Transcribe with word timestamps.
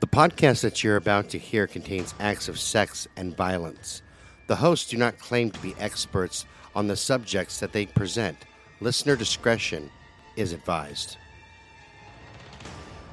The 0.00 0.06
podcast 0.06 0.62
that 0.62 0.82
you're 0.82 0.96
about 0.96 1.28
to 1.28 1.38
hear 1.38 1.66
contains 1.66 2.14
acts 2.18 2.48
of 2.48 2.58
sex 2.58 3.06
and 3.18 3.36
violence. 3.36 4.00
The 4.46 4.56
hosts 4.56 4.88
do 4.88 4.96
not 4.96 5.18
claim 5.18 5.50
to 5.50 5.60
be 5.60 5.74
experts 5.78 6.46
on 6.74 6.86
the 6.86 6.96
subjects 6.96 7.60
that 7.60 7.74
they 7.74 7.84
present. 7.84 8.38
Listener 8.80 9.14
discretion 9.14 9.90
is 10.36 10.54
advised. 10.54 11.18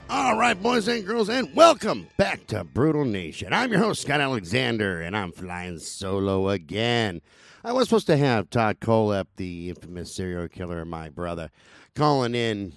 All 0.09 0.37
right, 0.37 0.59
boys 0.63 0.87
and 0.87 1.05
girls, 1.05 1.27
and 1.27 1.53
welcome 1.53 2.07
back 2.15 2.47
to 2.47 2.63
Brutal 2.63 3.03
Nation. 3.03 3.51
I'm 3.51 3.69
your 3.69 3.81
host, 3.81 4.03
Scott 4.03 4.21
Alexander, 4.21 5.01
and 5.01 5.17
I'm 5.17 5.33
flying 5.33 5.79
solo 5.79 6.47
again. 6.47 7.19
I 7.65 7.73
was 7.73 7.89
supposed 7.89 8.07
to 8.07 8.15
have 8.15 8.49
Todd 8.49 8.79
Kohlhepp, 8.79 9.27
the 9.35 9.67
infamous 9.67 10.15
serial 10.15 10.47
killer, 10.47 10.85
my 10.85 11.09
brother, 11.09 11.51
calling 11.95 12.33
in 12.33 12.71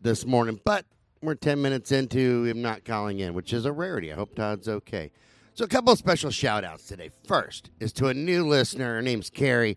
this 0.00 0.24
morning, 0.24 0.60
but 0.64 0.86
we're 1.26 1.34
10 1.34 1.60
minutes 1.60 1.92
into 1.92 2.44
him 2.44 2.62
not 2.62 2.84
calling 2.84 3.18
in, 3.18 3.34
which 3.34 3.52
is 3.52 3.66
a 3.66 3.72
rarity. 3.72 4.12
I 4.12 4.16
hope 4.16 4.34
Todd's 4.34 4.68
okay. 4.68 5.10
So, 5.54 5.64
a 5.64 5.68
couple 5.68 5.92
of 5.92 5.98
special 5.98 6.30
shout 6.30 6.64
outs 6.64 6.86
today. 6.86 7.10
First 7.26 7.70
is 7.80 7.92
to 7.94 8.08
a 8.08 8.14
new 8.14 8.46
listener. 8.46 8.94
Her 8.94 9.02
name's 9.02 9.30
Carrie. 9.30 9.76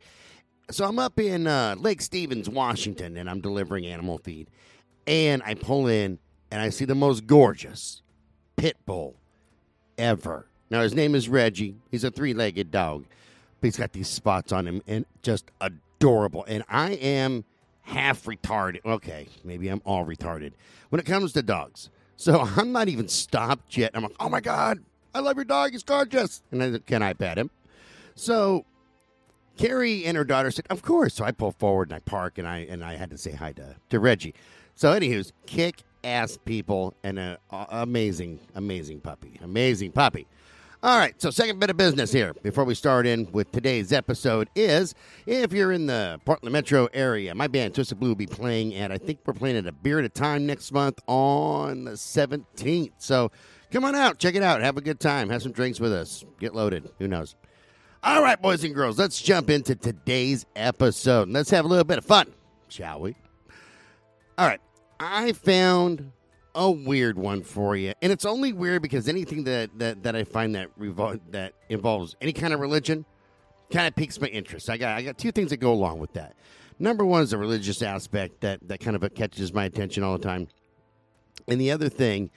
So, 0.71 0.85
I'm 0.85 0.99
up 0.99 1.19
in 1.19 1.47
uh, 1.47 1.75
Lake 1.77 2.01
Stevens, 2.01 2.49
Washington, 2.49 3.17
and 3.17 3.29
I'm 3.29 3.41
delivering 3.41 3.85
animal 3.85 4.17
feed. 4.17 4.49
And 5.07 5.41
I 5.43 5.55
pull 5.55 5.87
in 5.87 6.19
and 6.51 6.61
I 6.61 6.69
see 6.69 6.85
the 6.85 6.95
most 6.95 7.25
gorgeous 7.27 8.01
pit 8.55 8.77
bull 8.85 9.15
ever. 9.97 10.47
Now, 10.69 10.81
his 10.81 10.93
name 10.93 11.15
is 11.15 11.29
Reggie. 11.29 11.75
He's 11.89 12.03
a 12.03 12.11
three 12.11 12.33
legged 12.33 12.71
dog, 12.71 13.05
but 13.59 13.67
he's 13.67 13.77
got 13.77 13.93
these 13.93 14.07
spots 14.07 14.51
on 14.51 14.67
him 14.67 14.81
and 14.85 15.05
just 15.23 15.49
adorable. 15.61 16.45
And 16.47 16.63
I 16.69 16.91
am 16.91 17.45
half 17.89 18.23
retarded. 18.23 18.85
Okay, 18.85 19.27
maybe 19.43 19.67
I'm 19.67 19.81
all 19.85 20.05
retarded 20.05 20.53
when 20.89 20.99
it 20.99 21.05
comes 21.05 21.33
to 21.33 21.41
dogs. 21.41 21.89
So 22.15 22.39
I'm 22.57 22.71
not 22.71 22.87
even 22.87 23.07
stopped 23.07 23.77
yet. 23.77 23.91
I'm 23.93 24.03
like, 24.03 24.15
oh 24.19 24.29
my 24.29 24.41
God, 24.41 24.79
I 25.13 25.19
love 25.19 25.35
your 25.35 25.45
dog. 25.45 25.71
He's 25.71 25.83
gorgeous. 25.83 26.43
And 26.51 26.63
I, 26.63 26.79
can 26.79 27.01
I 27.01 27.13
pet 27.13 27.37
him? 27.37 27.49
So 28.15 28.65
Carrie 29.57 30.05
and 30.05 30.15
her 30.15 30.23
daughter 30.23 30.51
said, 30.51 30.65
of 30.69 30.81
course. 30.81 31.15
So 31.15 31.25
I 31.25 31.31
pull 31.31 31.51
forward 31.51 31.89
and 31.89 31.95
I 31.95 31.99
park 31.99 32.37
and 32.37 32.47
I 32.47 32.59
and 32.59 32.83
I 32.83 32.95
had 32.95 33.09
to 33.11 33.17
say 33.17 33.31
hi 33.31 33.51
to, 33.53 33.75
to 33.89 33.99
Reggie. 33.99 34.33
So 34.75 34.91
anywho's 34.97 35.33
kick 35.45 35.83
ass 36.03 36.37
people 36.45 36.93
and 37.03 37.19
an 37.19 37.37
amazing, 37.51 38.39
amazing 38.55 39.01
puppy. 39.01 39.39
Amazing 39.41 39.91
puppy. 39.91 40.27
All 40.81 40.97
right, 40.97 41.13
so 41.21 41.29
second 41.29 41.59
bit 41.59 41.69
of 41.69 41.75
business 41.75 42.09
here 42.09 42.33
before 42.41 42.63
we 42.63 42.73
start 42.73 43.05
in 43.05 43.29
with 43.33 43.51
today's 43.51 43.91
episode 43.91 44.49
is 44.55 44.95
if 45.25 45.51
you're 45.51 45.73
in 45.73 45.87
the 45.87 46.21
Portland 46.23 46.53
metro 46.53 46.87
area, 46.93 47.35
my 47.35 47.47
band 47.47 47.75
Twisted 47.75 47.99
Blue 47.99 48.11
will 48.11 48.15
be 48.15 48.25
playing 48.25 48.73
at, 48.75 48.89
I 48.89 48.97
think 48.97 49.19
we're 49.25 49.33
playing 49.33 49.57
at 49.57 49.67
a 49.67 49.73
beer 49.73 49.99
at 49.99 50.05
a 50.05 50.09
time 50.09 50.45
next 50.45 50.71
month 50.71 51.01
on 51.05 51.83
the 51.83 51.91
17th. 51.91 52.93
So 52.97 53.29
come 53.71 53.83
on 53.83 53.93
out, 53.93 54.19
check 54.19 54.35
it 54.35 54.41
out, 54.41 54.61
have 54.61 54.77
a 54.77 54.81
good 54.81 55.01
time, 55.01 55.29
have 55.29 55.41
some 55.41 55.51
drinks 55.51 55.81
with 55.81 55.91
us, 55.91 56.23
get 56.39 56.55
loaded. 56.55 56.89
Who 56.99 57.09
knows? 57.09 57.35
All 58.01 58.23
right, 58.23 58.41
boys 58.41 58.63
and 58.63 58.73
girls, 58.73 58.97
let's 58.97 59.21
jump 59.21 59.49
into 59.49 59.75
today's 59.75 60.45
episode. 60.55 61.23
and 61.23 61.33
Let's 61.33 61.49
have 61.49 61.65
a 61.65 61.67
little 61.67 61.83
bit 61.83 61.97
of 61.97 62.05
fun, 62.05 62.33
shall 62.69 63.01
we? 63.01 63.17
All 64.37 64.47
right, 64.47 64.61
I 64.97 65.33
found 65.33 66.13
a 66.59 66.69
weird 66.69 67.17
one 67.17 67.41
for 67.41 67.77
you, 67.77 67.93
and 68.01 68.11
it's 68.11 68.25
only 68.25 68.51
weird 68.51 68.81
because 68.81 69.07
anything 69.07 69.45
that 69.45 69.69
that, 69.79 70.03
that 70.03 70.13
I 70.13 70.25
find 70.25 70.53
that 70.55 70.77
revol- 70.77 71.21
that 71.31 71.53
involves 71.69 72.17
any 72.19 72.33
kind 72.33 72.53
of 72.53 72.59
religion 72.59 73.05
kind 73.71 73.87
of 73.87 73.95
piques 73.95 74.19
my 74.19 74.27
interest. 74.27 74.69
I 74.69 74.75
got 74.75 74.97
I 74.97 75.01
got 75.01 75.17
two 75.17 75.31
things 75.31 75.51
that 75.51 75.57
go 75.57 75.71
along 75.71 75.99
with 75.99 76.13
that. 76.13 76.35
Number 76.77 77.05
one 77.05 77.23
is 77.23 77.31
the 77.31 77.37
religious 77.37 77.81
aspect 77.81 78.41
that 78.41 78.67
that 78.67 78.81
kind 78.81 78.97
of 78.97 79.13
catches 79.15 79.53
my 79.53 79.63
attention 79.63 80.03
all 80.03 80.17
the 80.17 80.23
time, 80.23 80.49
and 81.47 81.61
the 81.61 81.71
other 81.71 81.87
thing 81.87 82.29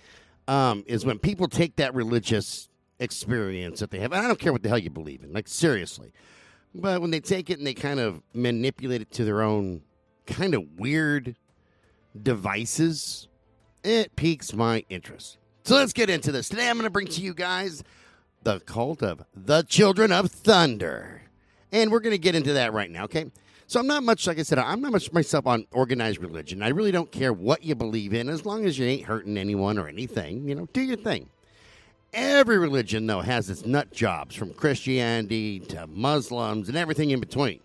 um, 0.47 0.84
is 0.86 1.05
when 1.05 1.19
people 1.19 1.48
take 1.48 1.75
that 1.77 1.92
religious 1.92 2.69
experience 3.01 3.81
that 3.81 3.91
they 3.91 3.98
have. 3.98 4.12
I 4.12 4.23
don't 4.29 4.39
care 4.39 4.53
what 4.53 4.62
the 4.62 4.69
hell 4.69 4.79
you 4.79 4.91
believe 4.91 5.25
in, 5.25 5.33
like 5.33 5.48
seriously, 5.48 6.12
but 6.73 7.01
when 7.01 7.11
they 7.11 7.19
take 7.19 7.51
it 7.51 7.59
and 7.59 7.67
they 7.67 7.75
kind 7.75 7.98
of 7.98 8.23
manipulate 8.35 9.02
it 9.02 9.11
to 9.13 9.24
their 9.24 9.42
own 9.42 9.83
kind 10.27 10.55
of 10.55 10.63
weird 10.79 11.35
devices, 12.23 13.27
it 13.85 14.15
piques 14.17 14.53
my 14.53 14.85
interest. 14.89 15.39
So 15.65 15.77
let's 15.77 15.93
get 15.93 16.11
into 16.11 16.33
this. 16.33 16.48
Today 16.48 16.69
I'm 16.69 16.77
going 16.77 16.85
to 16.85 16.91
bring 16.91 17.07
to 17.07 17.20
you 17.20 17.35
guys 17.35 17.85
the 18.43 18.61
cult 18.61 19.03
of 19.03 19.25
the 19.35 19.63
Children 19.63 20.13
of 20.13 20.31
Thunder. 20.31 21.23
And 21.70 21.91
we're 21.91 22.01
going 22.01 22.13
to 22.15 22.19
get 22.19 22.35
into 22.35 22.55
that 22.55 22.73
right 22.73 22.91
now, 22.91 23.05
okay? 23.05 23.31
So 23.67 23.81
I'm 23.81 23.87
not 23.87 24.03
much, 24.03 24.27
like 24.27 24.39
I 24.39 24.42
said, 24.42 24.59
I'm 24.59 24.81
not 24.81 24.92
much 24.92 25.13
myself 25.13 25.47
on 25.47 25.67
organized 25.73 26.21
religion. 26.21 26.63
I 26.63 26.69
really 26.69 26.92
don't 26.92 27.11
care 27.11 27.33
what 27.33 27.63
you 27.65 27.75
believe 27.75 28.13
in 28.13 28.29
as 28.29 28.45
long 28.45 28.67
as 28.67 28.79
you 28.79 28.87
ain't 28.87 29.07
hurting 29.07 29.39
anyone 29.39 29.79
or 29.79 29.89
anything. 29.89 30.48
You 30.48 30.55
know, 30.55 30.69
do 30.73 30.83
your 30.83 30.98
thing. 30.98 31.31
Every 32.13 32.59
religion, 32.59 33.07
though, 33.07 33.23
has 33.23 33.48
its 33.48 33.65
nut 33.65 33.91
jobs 33.91 34.35
from 34.35 34.53
Christianity 34.53 35.61
to 35.61 35.87
Muslims 35.87 36.69
and 36.69 36.77
everything 36.77 37.11
in 37.11 37.21
between. 37.21 37.61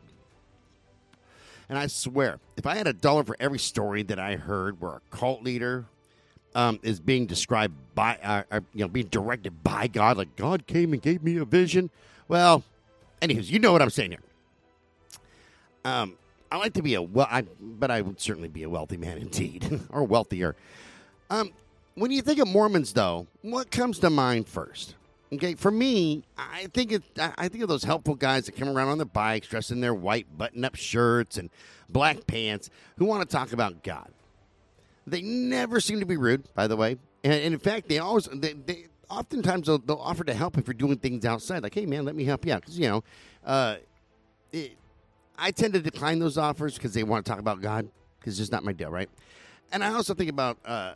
And 1.67 1.77
I 1.77 1.87
swear, 1.87 2.39
if 2.55 2.65
I 2.65 2.75
had 2.75 2.87
a 2.87 2.93
dollar 2.93 3.25
for 3.25 3.35
every 3.39 3.59
story 3.59 4.03
that 4.03 4.19
I 4.19 4.37
heard 4.37 4.79
where 4.79 4.91
a 4.93 5.01
cult 5.11 5.43
leader 5.43 5.87
um, 6.57 6.79
is 6.81 6.99
being 6.99 7.27
described 7.27 7.75
by, 7.93 8.17
uh, 8.23 8.41
uh, 8.51 8.59
you 8.73 8.83
know, 8.83 8.87
being 8.87 9.05
directed 9.05 9.63
by 9.63 9.85
God, 9.85 10.17
like 10.17 10.35
God 10.35 10.65
came 10.65 10.91
and 10.91 10.99
gave 11.01 11.23
me 11.23 11.37
a 11.37 11.45
vision. 11.45 11.91
Well, 12.27 12.63
anyways, 13.21 13.51
you 13.51 13.59
know 13.59 13.71
what 13.71 13.83
I'm 13.83 13.91
saying 13.91 14.11
here. 14.11 14.23
Um, 15.85 16.17
I 16.51 16.57
like 16.57 16.73
to 16.73 16.81
be 16.81 16.95
a 16.95 17.01
well, 17.01 17.27
I, 17.29 17.43
but 17.61 17.91
I 17.91 18.01
would 18.01 18.19
certainly 18.19 18.49
be 18.49 18.63
a 18.63 18.69
wealthy 18.69 18.97
man 18.97 19.17
indeed, 19.19 19.81
or 19.91 20.03
wealthier. 20.03 20.55
Um, 21.29 21.51
when 21.93 22.09
you 22.09 22.23
think 22.23 22.39
of 22.39 22.47
Mormons, 22.47 22.91
though, 22.91 23.27
what 23.43 23.69
comes 23.69 23.99
to 23.99 24.09
mind 24.09 24.49
first? 24.49 24.95
Okay, 25.31 25.53
for 25.53 25.69
me, 25.69 26.23
I 26.37 26.67
think 26.73 26.91
it. 26.91 27.03
I 27.19 27.49
think 27.49 27.61
of 27.61 27.69
those 27.69 27.83
helpful 27.83 28.15
guys 28.15 28.47
that 28.47 28.53
come 28.53 28.69
around 28.69 28.87
on 28.87 28.97
their 28.97 29.05
bikes, 29.05 29.47
dressed 29.47 29.69
in 29.69 29.81
their 29.81 29.93
white 29.93 30.25
button-up 30.35 30.75
shirts 30.75 31.37
and 31.37 31.51
black 31.87 32.25
pants, 32.25 32.71
who 32.97 33.05
want 33.05 33.29
to 33.29 33.31
talk 33.31 33.53
about 33.53 33.83
God. 33.83 34.09
They 35.07 35.21
never 35.21 35.79
seem 35.79 36.01
to 36.01 36.05
be 36.05 36.17
rude, 36.17 36.53
by 36.53 36.67
the 36.67 36.75
way, 36.75 36.97
and, 37.23 37.33
and 37.33 37.53
in 37.53 37.59
fact, 37.59 37.87
they 37.87 37.99
always 37.99 38.25
they, 38.25 38.53
they 38.53 38.87
oftentimes 39.09 39.67
they'll, 39.67 39.79
they'll, 39.79 39.97
offer 39.97 40.25
to 40.25 40.33
help 40.33 40.57
if 40.57 40.67
you're 40.67 40.73
doing 40.73 40.97
things 40.97 41.25
outside. 41.25 41.63
Like, 41.63 41.73
hey 41.73 41.85
man, 41.85 42.05
let 42.05 42.15
me 42.15 42.25
help 42.25 42.45
you 42.45 42.53
out 42.53 42.61
because 42.61 42.77
you 42.77 42.89
know, 42.89 43.03
uh, 43.45 43.77
it, 44.51 44.77
I 45.37 45.51
tend 45.51 45.73
to 45.73 45.81
decline 45.81 46.19
those 46.19 46.37
offers 46.37 46.75
because 46.75 46.93
they 46.93 47.03
want 47.03 47.25
to 47.25 47.31
talk 47.31 47.39
about 47.39 47.61
God 47.61 47.87
because 48.19 48.33
it's 48.33 48.39
just 48.39 48.51
not 48.51 48.63
my 48.63 48.73
deal, 48.73 48.89
right? 48.89 49.09
And 49.71 49.83
I 49.83 49.93
also 49.93 50.13
think 50.13 50.29
about 50.29 50.57
uh, 50.65 50.93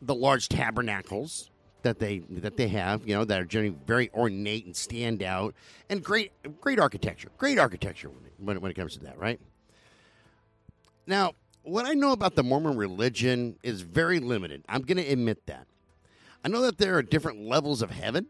the 0.00 0.14
large 0.14 0.48
tabernacles 0.48 1.50
that 1.82 1.98
they 1.98 2.20
that 2.30 2.56
they 2.56 2.68
have, 2.68 3.06
you 3.06 3.14
know, 3.14 3.24
that 3.24 3.40
are 3.40 3.44
generally 3.44 3.76
very 3.86 4.10
ornate 4.14 4.66
and 4.66 4.76
stand 4.76 5.22
out, 5.22 5.54
and 5.88 6.02
great 6.02 6.32
great 6.60 6.78
architecture, 6.78 7.28
great 7.36 7.58
architecture 7.58 8.10
when 8.38 8.56
it, 8.56 8.62
when 8.62 8.70
it 8.70 8.74
comes 8.74 8.94
to 8.94 9.00
that, 9.00 9.18
right? 9.18 9.40
Now, 11.06 11.34
what 11.62 11.86
I 11.86 11.92
know 11.92 12.12
about 12.12 12.34
the 12.34 12.42
Mormon 12.42 12.76
religion 12.76 13.56
is 13.62 13.82
very 13.82 14.18
limited. 14.18 14.64
I'm 14.68 14.82
going 14.82 14.98
to 14.98 15.06
admit 15.06 15.46
that. 15.46 15.66
I 16.44 16.48
know 16.48 16.62
that 16.62 16.78
there 16.78 16.96
are 16.96 17.02
different 17.02 17.42
levels 17.42 17.82
of 17.82 17.90
heaven, 17.90 18.26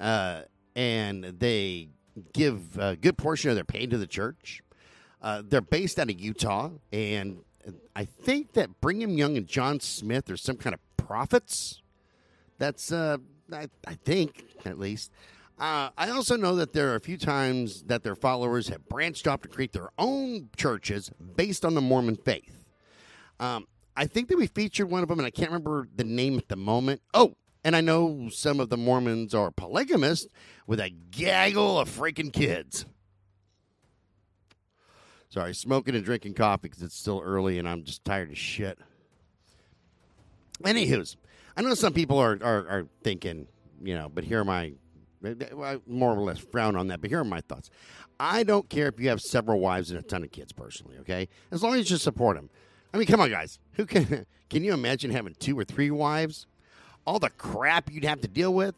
uh, 0.00 0.42
and 0.76 1.24
they 1.24 1.88
give 2.32 2.78
a 2.78 2.96
good 2.96 3.16
portion 3.16 3.50
of 3.50 3.56
their 3.56 3.64
pay 3.64 3.86
to 3.86 3.96
the 3.96 4.06
church. 4.06 4.62
Uh, 5.22 5.42
they're 5.44 5.62
based 5.62 5.98
out 5.98 6.10
of 6.10 6.20
Utah, 6.20 6.70
and 6.92 7.38
I 7.96 8.04
think 8.04 8.52
that 8.52 8.80
Brigham 8.80 9.16
Young 9.16 9.36
and 9.36 9.46
John 9.46 9.80
Smith 9.80 10.30
are 10.30 10.36
some 10.36 10.56
kind 10.56 10.74
of 10.74 10.80
prophets 10.96 11.80
that's, 12.58 12.92
uh, 12.92 13.16
I, 13.52 13.68
I 13.86 13.94
think, 13.94 14.44
at 14.64 14.78
least. 14.78 15.10
Uh, 15.58 15.90
I 15.96 16.10
also 16.10 16.36
know 16.36 16.56
that 16.56 16.72
there 16.72 16.90
are 16.90 16.96
a 16.96 17.00
few 17.00 17.16
times 17.16 17.84
that 17.84 18.02
their 18.02 18.16
followers 18.16 18.68
have 18.68 18.88
branched 18.88 19.26
off 19.26 19.40
to 19.42 19.48
create 19.48 19.72
their 19.72 19.90
own 19.96 20.50
churches 20.56 21.10
based 21.36 21.64
on 21.64 21.74
the 21.74 21.80
Mormon 21.80 22.16
faith. 22.16 22.63
Um, 23.40 23.66
I 23.96 24.06
think 24.06 24.28
that 24.28 24.36
we 24.36 24.46
featured 24.46 24.90
one 24.90 25.02
of 25.02 25.08
them, 25.08 25.18
and 25.18 25.26
I 25.26 25.30
can't 25.30 25.50
remember 25.50 25.88
the 25.94 26.04
name 26.04 26.36
at 26.38 26.48
the 26.48 26.56
moment. 26.56 27.00
Oh, 27.12 27.36
and 27.64 27.74
I 27.74 27.80
know 27.80 28.28
some 28.30 28.60
of 28.60 28.68
the 28.68 28.76
Mormons 28.76 29.34
are 29.34 29.50
polygamists 29.50 30.28
with 30.66 30.80
a 30.80 30.90
gaggle 30.90 31.78
of 31.78 31.88
freaking 31.88 32.32
kids. 32.32 32.84
Sorry, 35.30 35.54
smoking 35.54 35.96
and 35.96 36.04
drinking 36.04 36.34
coffee 36.34 36.68
because 36.68 36.82
it's 36.82 36.96
still 36.96 37.20
early 37.24 37.58
and 37.58 37.68
I'm 37.68 37.82
just 37.82 38.04
tired 38.04 38.30
of 38.30 38.38
shit. 38.38 38.78
Anywho's, 40.62 41.16
I 41.56 41.62
know 41.62 41.74
some 41.74 41.92
people 41.92 42.18
are, 42.18 42.38
are, 42.40 42.68
are 42.68 42.86
thinking, 43.02 43.48
you 43.82 43.94
know, 43.94 44.08
but 44.08 44.22
here 44.22 44.42
are 44.42 44.44
my, 44.44 44.74
more 45.88 46.14
or 46.14 46.20
less 46.20 46.38
frown 46.38 46.76
on 46.76 46.88
that, 46.88 47.00
but 47.00 47.10
here 47.10 47.20
are 47.20 47.24
my 47.24 47.40
thoughts. 47.40 47.70
I 48.20 48.44
don't 48.44 48.68
care 48.68 48.86
if 48.86 49.00
you 49.00 49.08
have 49.08 49.20
several 49.20 49.58
wives 49.58 49.90
and 49.90 49.98
a 49.98 50.02
ton 50.02 50.22
of 50.22 50.30
kids 50.30 50.52
personally, 50.52 50.98
okay? 50.98 51.28
As 51.50 51.62
long 51.62 51.74
as 51.74 51.90
you 51.90 51.96
support 51.96 52.36
them. 52.36 52.50
I 52.94 52.96
mean, 52.96 53.08
come 53.08 53.20
on, 53.20 53.28
guys. 53.28 53.58
Who 53.72 53.86
can, 53.86 54.24
can 54.48 54.62
you 54.62 54.72
imagine 54.72 55.10
having 55.10 55.34
two 55.40 55.58
or 55.58 55.64
three 55.64 55.90
wives? 55.90 56.46
All 57.04 57.18
the 57.18 57.30
crap 57.30 57.90
you'd 57.90 58.04
have 58.04 58.20
to 58.20 58.28
deal 58.28 58.54
with? 58.54 58.76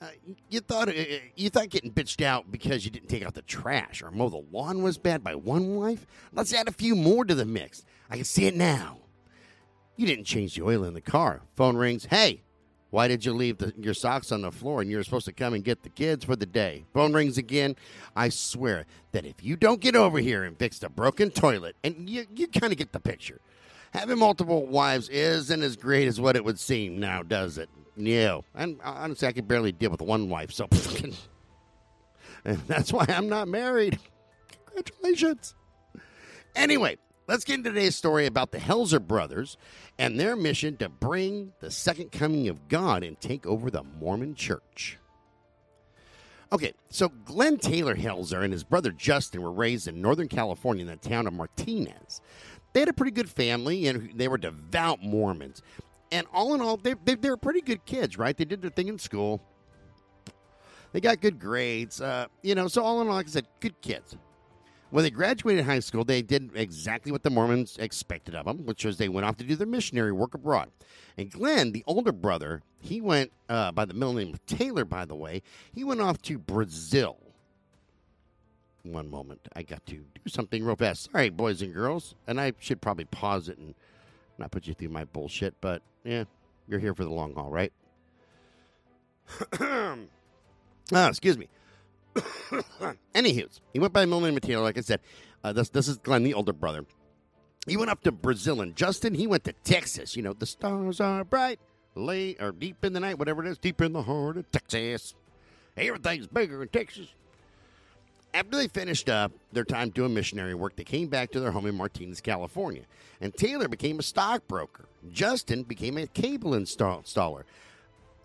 Uh, 0.00 0.06
you 0.48 0.60
thought 0.60 0.88
uh, 0.88 0.92
you 1.34 1.50
thought 1.50 1.70
getting 1.70 1.90
bitched 1.90 2.22
out 2.22 2.52
because 2.52 2.84
you 2.84 2.90
didn't 2.90 3.08
take 3.08 3.24
out 3.24 3.34
the 3.34 3.42
trash 3.42 4.00
or 4.00 4.12
mow 4.12 4.28
the 4.28 4.44
lawn 4.52 4.80
was 4.82 4.96
bad 4.96 5.24
by 5.24 5.34
one 5.34 5.74
wife? 5.74 6.06
Let's 6.32 6.54
add 6.54 6.68
a 6.68 6.72
few 6.72 6.94
more 6.94 7.24
to 7.24 7.34
the 7.34 7.44
mix. 7.44 7.84
I 8.08 8.14
can 8.14 8.24
see 8.24 8.46
it 8.46 8.54
now. 8.54 8.98
You 9.96 10.06
didn't 10.06 10.26
change 10.26 10.54
the 10.54 10.62
oil 10.62 10.84
in 10.84 10.94
the 10.94 11.00
car. 11.00 11.40
Phone 11.56 11.76
rings. 11.76 12.04
Hey, 12.04 12.42
Why 12.90 13.06
did 13.06 13.24
you 13.24 13.34
leave 13.34 13.58
the, 13.58 13.74
your 13.78 13.92
socks 13.92 14.32
on 14.32 14.42
the 14.42 14.50
floor 14.50 14.80
and 14.80 14.90
you're 14.90 15.02
supposed 15.04 15.26
to 15.26 15.32
come 15.32 15.52
and 15.52 15.62
get 15.62 15.82
the 15.82 15.90
kids 15.90 16.24
for 16.24 16.36
the 16.36 16.46
day? 16.46 16.84
Phone 16.94 17.12
rings 17.12 17.36
again. 17.36 17.76
I 18.16 18.30
swear 18.30 18.86
that 19.12 19.26
if 19.26 19.44
you 19.44 19.56
don't 19.56 19.80
get 19.80 19.94
over 19.94 20.18
here 20.18 20.44
and 20.44 20.58
fix 20.58 20.78
the 20.78 20.88
broken 20.88 21.30
toilet, 21.30 21.76
and 21.84 22.08
you, 22.08 22.26
you 22.34 22.48
kind 22.48 22.72
of 22.72 22.78
get 22.78 22.92
the 22.92 23.00
picture, 23.00 23.40
having 23.92 24.18
multiple 24.18 24.66
wives 24.66 25.08
isn't 25.10 25.62
as 25.62 25.76
great 25.76 26.08
as 26.08 26.20
what 26.20 26.34
it 26.34 26.44
would 26.44 26.58
seem 26.58 26.98
now, 26.98 27.22
does 27.22 27.58
it? 27.58 27.68
No. 27.94 28.44
And 28.54 28.80
uh, 28.82 28.94
honestly, 28.96 29.28
I 29.28 29.32
could 29.32 29.48
barely 29.48 29.72
deal 29.72 29.90
with 29.90 30.00
one 30.00 30.30
wife, 30.30 30.52
so 30.52 30.66
that's 32.44 32.92
why 32.92 33.04
I'm 33.08 33.28
not 33.28 33.48
married. 33.48 33.98
Congratulations. 34.66 35.54
Anyway, 36.56 36.96
let's 37.28 37.44
get 37.44 37.58
into 37.58 37.70
today's 37.70 37.94
story 37.94 38.26
about 38.26 38.50
the 38.50 38.58
Helzer 38.58 39.06
brothers 39.06 39.56
and 39.98 40.18
their 40.18 40.34
mission 40.34 40.76
to 40.78 40.88
bring 40.88 41.52
the 41.60 41.70
second 41.70 42.10
coming 42.10 42.48
of 42.48 42.68
God 42.68 43.04
and 43.04 43.20
take 43.20 43.46
over 43.46 43.70
the 43.70 43.84
Mormon 43.84 44.34
church. 44.34 44.98
Okay, 46.50 46.72
so 46.88 47.10
Glenn 47.10 47.58
Taylor 47.58 47.94
Helzer 47.94 48.42
and 48.42 48.52
his 48.52 48.64
brother 48.64 48.90
Justin 48.90 49.42
were 49.42 49.52
raised 49.52 49.86
in 49.86 50.00
Northern 50.00 50.28
California 50.28 50.80
in 50.82 50.88
the 50.88 50.96
town 50.96 51.26
of 51.26 51.34
Martinez. 51.34 52.22
They 52.72 52.80
had 52.80 52.88
a 52.88 52.94
pretty 52.94 53.12
good 53.12 53.28
family 53.28 53.86
and 53.86 54.18
they 54.18 54.28
were 54.28 54.38
devout 54.38 55.02
Mormons. 55.02 55.60
And 56.10 56.26
all 56.32 56.54
in 56.54 56.62
all, 56.62 56.78
they, 56.78 56.94
they, 57.04 57.16
they 57.16 57.28
were 57.28 57.36
pretty 57.36 57.60
good 57.60 57.84
kids, 57.84 58.16
right? 58.16 58.34
They 58.34 58.46
did 58.46 58.62
their 58.62 58.70
thing 58.70 58.88
in 58.88 58.98
school. 58.98 59.42
They 60.92 61.02
got 61.02 61.20
good 61.20 61.38
grades. 61.38 62.00
Uh, 62.00 62.28
you 62.42 62.54
know, 62.54 62.66
so 62.66 62.82
all 62.82 63.02
in 63.02 63.08
all, 63.08 63.14
like 63.14 63.26
I 63.26 63.30
said, 63.30 63.46
good 63.60 63.78
kids. 63.82 64.16
When 64.90 65.04
they 65.04 65.10
graduated 65.10 65.66
high 65.66 65.80
school, 65.80 66.04
they 66.04 66.22
did 66.22 66.50
exactly 66.54 67.12
what 67.12 67.22
the 67.22 67.30
Mormons 67.30 67.76
expected 67.78 68.34
of 68.34 68.46
them, 68.46 68.64
which 68.64 68.84
was 68.84 68.96
they 68.96 69.08
went 69.08 69.26
off 69.26 69.36
to 69.36 69.44
do 69.44 69.54
their 69.54 69.66
missionary 69.66 70.12
work 70.12 70.34
abroad. 70.34 70.70
And 71.18 71.30
Glenn, 71.30 71.72
the 71.72 71.84
older 71.86 72.12
brother, 72.12 72.62
he 72.80 73.00
went 73.00 73.32
uh, 73.48 73.72
by 73.72 73.84
the 73.84 73.92
middle 73.92 74.14
name 74.14 74.32
of 74.32 74.44
Taylor, 74.46 74.84
by 74.86 75.04
the 75.04 75.14
way, 75.14 75.42
he 75.74 75.84
went 75.84 76.00
off 76.00 76.22
to 76.22 76.38
Brazil. 76.38 77.18
One 78.82 79.10
moment. 79.10 79.46
I 79.54 79.62
got 79.62 79.84
to 79.86 79.96
do 79.96 80.20
something 80.26 80.64
real 80.64 80.76
fast. 80.76 81.10
Sorry, 81.12 81.28
boys 81.28 81.60
and 81.60 81.74
girls. 81.74 82.14
And 82.26 82.40
I 82.40 82.54
should 82.58 82.80
probably 82.80 83.04
pause 83.04 83.50
it 83.50 83.58
and 83.58 83.74
not 84.38 84.50
put 84.52 84.66
you 84.66 84.72
through 84.72 84.88
my 84.88 85.04
bullshit, 85.04 85.54
but 85.60 85.82
yeah, 86.04 86.24
you're 86.66 86.78
here 86.78 86.94
for 86.94 87.04
the 87.04 87.10
long 87.10 87.34
haul, 87.34 87.50
right? 87.50 87.72
ah, 89.60 91.08
excuse 91.08 91.36
me. 91.36 91.48
Anywho, 93.14 93.60
he 93.72 93.78
went 93.78 93.92
by 93.92 94.04
Milner 94.06 94.32
Material, 94.32 94.62
like 94.62 94.78
I 94.78 94.82
said. 94.82 95.00
Uh, 95.44 95.52
this, 95.52 95.68
this 95.68 95.88
is 95.88 95.98
Glenn, 95.98 96.24
the 96.24 96.34
older 96.34 96.52
brother. 96.52 96.84
He 97.66 97.76
went 97.76 97.90
up 97.90 98.02
to 98.02 98.12
Brazil, 98.12 98.60
and 98.60 98.74
Justin, 98.74 99.14
he 99.14 99.26
went 99.26 99.44
to 99.44 99.52
Texas. 99.52 100.16
You 100.16 100.22
know, 100.22 100.32
the 100.32 100.46
stars 100.46 101.00
are 101.00 101.24
bright, 101.24 101.60
late 101.94 102.40
or 102.40 102.52
deep 102.52 102.84
in 102.84 102.92
the 102.92 103.00
night, 103.00 103.18
whatever 103.18 103.44
it 103.44 103.48
is, 103.48 103.58
deep 103.58 103.80
in 103.80 103.92
the 103.92 104.02
heart 104.02 104.36
of 104.36 104.50
Texas. 104.50 105.14
Everything's 105.76 106.26
bigger 106.26 106.62
in 106.62 106.68
Texas. 106.68 107.08
After 108.34 108.56
they 108.56 108.68
finished 108.68 109.08
up 109.08 109.32
their 109.52 109.64
time 109.64 109.90
doing 109.90 110.12
missionary 110.12 110.54
work, 110.54 110.76
they 110.76 110.84
came 110.84 111.08
back 111.08 111.30
to 111.32 111.40
their 111.40 111.50
home 111.50 111.66
in 111.66 111.76
Martinez, 111.76 112.20
California. 112.20 112.82
And 113.20 113.34
Taylor 113.34 113.68
became 113.68 113.98
a 113.98 114.02
stockbroker. 114.02 114.84
Justin 115.10 115.62
became 115.62 115.96
a 115.96 116.06
cable 116.06 116.54
install- 116.54 117.02
installer. 117.02 117.44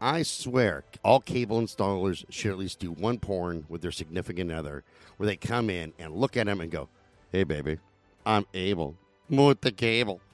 I 0.03 0.23
swear, 0.23 0.83
all 1.01 1.21
cable 1.21 1.61
installers 1.61 2.25
should 2.29 2.51
at 2.51 2.57
least 2.57 2.79
do 2.79 2.91
one 2.91 3.19
porn 3.19 3.63
with 3.69 3.81
their 3.81 3.89
significant 3.89 4.51
other 4.51 4.83
where 5.15 5.27
they 5.27 5.37
come 5.37 5.69
in 5.69 5.93
and 5.97 6.13
look 6.13 6.35
at 6.35 6.45
them 6.45 6.59
and 6.59 6.69
go, 6.69 6.89
Hey, 7.31 7.45
baby, 7.45 7.77
I'm 8.25 8.45
able. 8.53 8.97
Move 9.29 9.61
the 9.61 9.71
cable. 9.71 10.19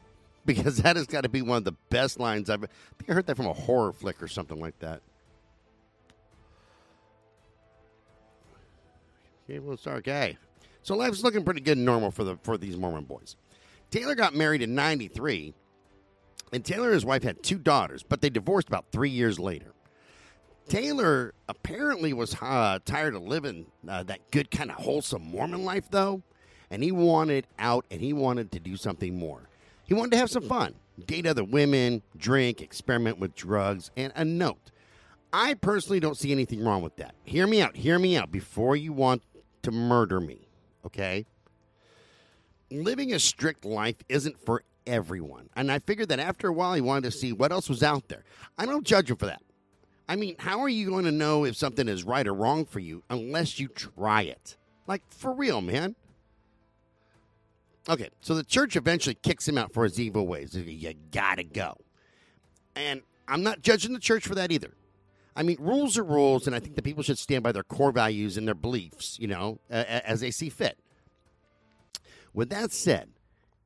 Because 0.45 0.77
that 0.77 0.95
has 0.95 1.05
got 1.05 1.21
to 1.21 1.29
be 1.29 1.43
one 1.43 1.57
of 1.57 1.63
the 1.65 1.75
best 1.91 2.19
lines 2.19 2.49
I've 2.49 2.63
I 2.63 2.67
think 2.97 3.09
I 3.09 3.13
heard 3.13 3.27
that 3.27 3.35
from 3.35 3.45
a 3.45 3.53
horror 3.53 3.93
flick 3.93 4.23
or 4.23 4.27
something 4.27 4.59
like 4.59 4.79
that. 4.79 5.01
Cable 9.45 9.77
star, 9.77 9.97
okay. 9.97 10.37
So 10.81 10.95
life's 10.95 11.21
looking 11.21 11.43
pretty 11.43 11.61
good 11.61 11.77
and 11.77 11.85
normal 11.85 12.09
for 12.09 12.23
the 12.23 12.37
for 12.37 12.57
these 12.57 12.77
Mormon 12.77 13.03
boys. 13.03 13.35
Taylor 13.91 14.15
got 14.15 14.33
married 14.33 14.63
in 14.63 14.73
93 14.73 15.53
and 16.51 16.63
Taylor 16.65 16.87
and 16.87 16.93
his 16.93 17.05
wife 17.05 17.23
had 17.23 17.43
two 17.43 17.57
daughters, 17.57 18.03
but 18.03 18.21
they 18.21 18.29
divorced 18.29 18.67
about 18.67 18.85
three 18.91 19.09
years 19.09 19.39
later. 19.39 19.73
Taylor 20.67 21.33
apparently 21.47 22.13
was 22.13 22.35
uh, 22.39 22.79
tired 22.85 23.15
of 23.15 23.23
living 23.23 23.65
uh, 23.87 24.03
that 24.03 24.29
good, 24.31 24.51
kind 24.51 24.69
of 24.69 24.77
wholesome 24.77 25.23
Mormon 25.23 25.65
life, 25.65 25.89
though, 25.89 26.21
and 26.69 26.83
he 26.83 26.91
wanted 26.91 27.47
out 27.57 27.85
and 27.89 28.01
he 28.01 28.13
wanted 28.13 28.51
to 28.51 28.59
do 28.59 28.77
something 28.77 29.17
more. 29.17 29.49
He 29.85 29.95
wanted 29.95 30.11
to 30.11 30.17
have 30.17 30.29
some 30.29 30.43
fun, 30.43 30.75
date 31.07 31.25
other 31.25 31.43
women, 31.43 32.03
drink, 32.15 32.61
experiment 32.61 33.17
with 33.17 33.35
drugs, 33.35 33.89
and 33.97 34.13
a 34.15 34.23
note. 34.23 34.71
I 35.33 35.55
personally 35.55 35.99
don't 35.99 36.17
see 36.17 36.31
anything 36.31 36.63
wrong 36.63 36.83
with 36.83 36.95
that. 36.97 37.15
Hear 37.23 37.47
me 37.47 37.61
out, 37.61 37.75
hear 37.75 37.97
me 37.97 38.15
out 38.15 38.31
before 38.31 38.75
you 38.75 38.93
want 38.93 39.23
to 39.63 39.71
murder 39.71 40.19
me, 40.19 40.47
okay? 40.85 41.25
Living 42.69 43.13
a 43.13 43.19
strict 43.19 43.65
life 43.65 43.95
isn't 44.07 44.39
for 44.45 44.63
everyone. 44.87 45.49
And 45.55 45.71
I 45.71 45.79
figured 45.79 46.09
that 46.09 46.19
after 46.19 46.47
a 46.47 46.53
while, 46.53 46.73
he 46.73 46.81
wanted 46.81 47.11
to 47.11 47.17
see 47.17 47.33
what 47.33 47.51
else 47.51 47.69
was 47.69 47.83
out 47.83 48.07
there. 48.07 48.23
I 48.57 48.65
don't 48.65 48.85
judge 48.85 49.09
him 49.09 49.17
for 49.17 49.25
that. 49.27 49.41
I 50.07 50.15
mean, 50.15 50.35
how 50.39 50.61
are 50.61 50.69
you 50.69 50.89
going 50.89 51.05
to 51.05 51.11
know 51.11 51.45
if 51.45 51.55
something 51.55 51.87
is 51.87 52.03
right 52.03 52.27
or 52.27 52.33
wrong 52.33 52.65
for 52.65 52.79
you 52.79 53.03
unless 53.09 53.59
you 53.59 53.67
try 53.67 54.23
it? 54.23 54.57
Like, 54.87 55.03
for 55.09 55.33
real, 55.33 55.61
man. 55.61 55.95
Okay, 57.87 58.09
so 58.21 58.35
the 58.35 58.43
church 58.43 58.75
eventually 58.75 59.15
kicks 59.15 59.47
him 59.47 59.57
out 59.57 59.73
for 59.73 59.83
his 59.83 59.99
evil 59.99 60.27
ways. 60.27 60.55
You 60.55 60.93
gotta 61.11 61.43
go. 61.43 61.77
And 62.75 63.01
I'm 63.27 63.43
not 63.43 63.61
judging 63.61 63.93
the 63.93 63.99
church 63.99 64.27
for 64.27 64.35
that 64.35 64.51
either. 64.51 64.73
I 65.35 65.43
mean, 65.43 65.57
rules 65.59 65.97
are 65.97 66.03
rules, 66.03 66.47
and 66.47 66.55
I 66.55 66.59
think 66.59 66.75
that 66.75 66.83
people 66.83 67.03
should 67.03 67.17
stand 67.17 67.43
by 67.43 67.51
their 67.51 67.63
core 67.63 67.91
values 67.91 68.35
and 68.35 68.47
their 68.47 68.55
beliefs, 68.55 69.17
you 69.19 69.27
know, 69.27 69.59
as 69.69 70.19
they 70.19 70.31
see 70.31 70.49
fit. 70.49 70.77
With 72.33 72.49
that 72.49 72.71
said, 72.71 73.09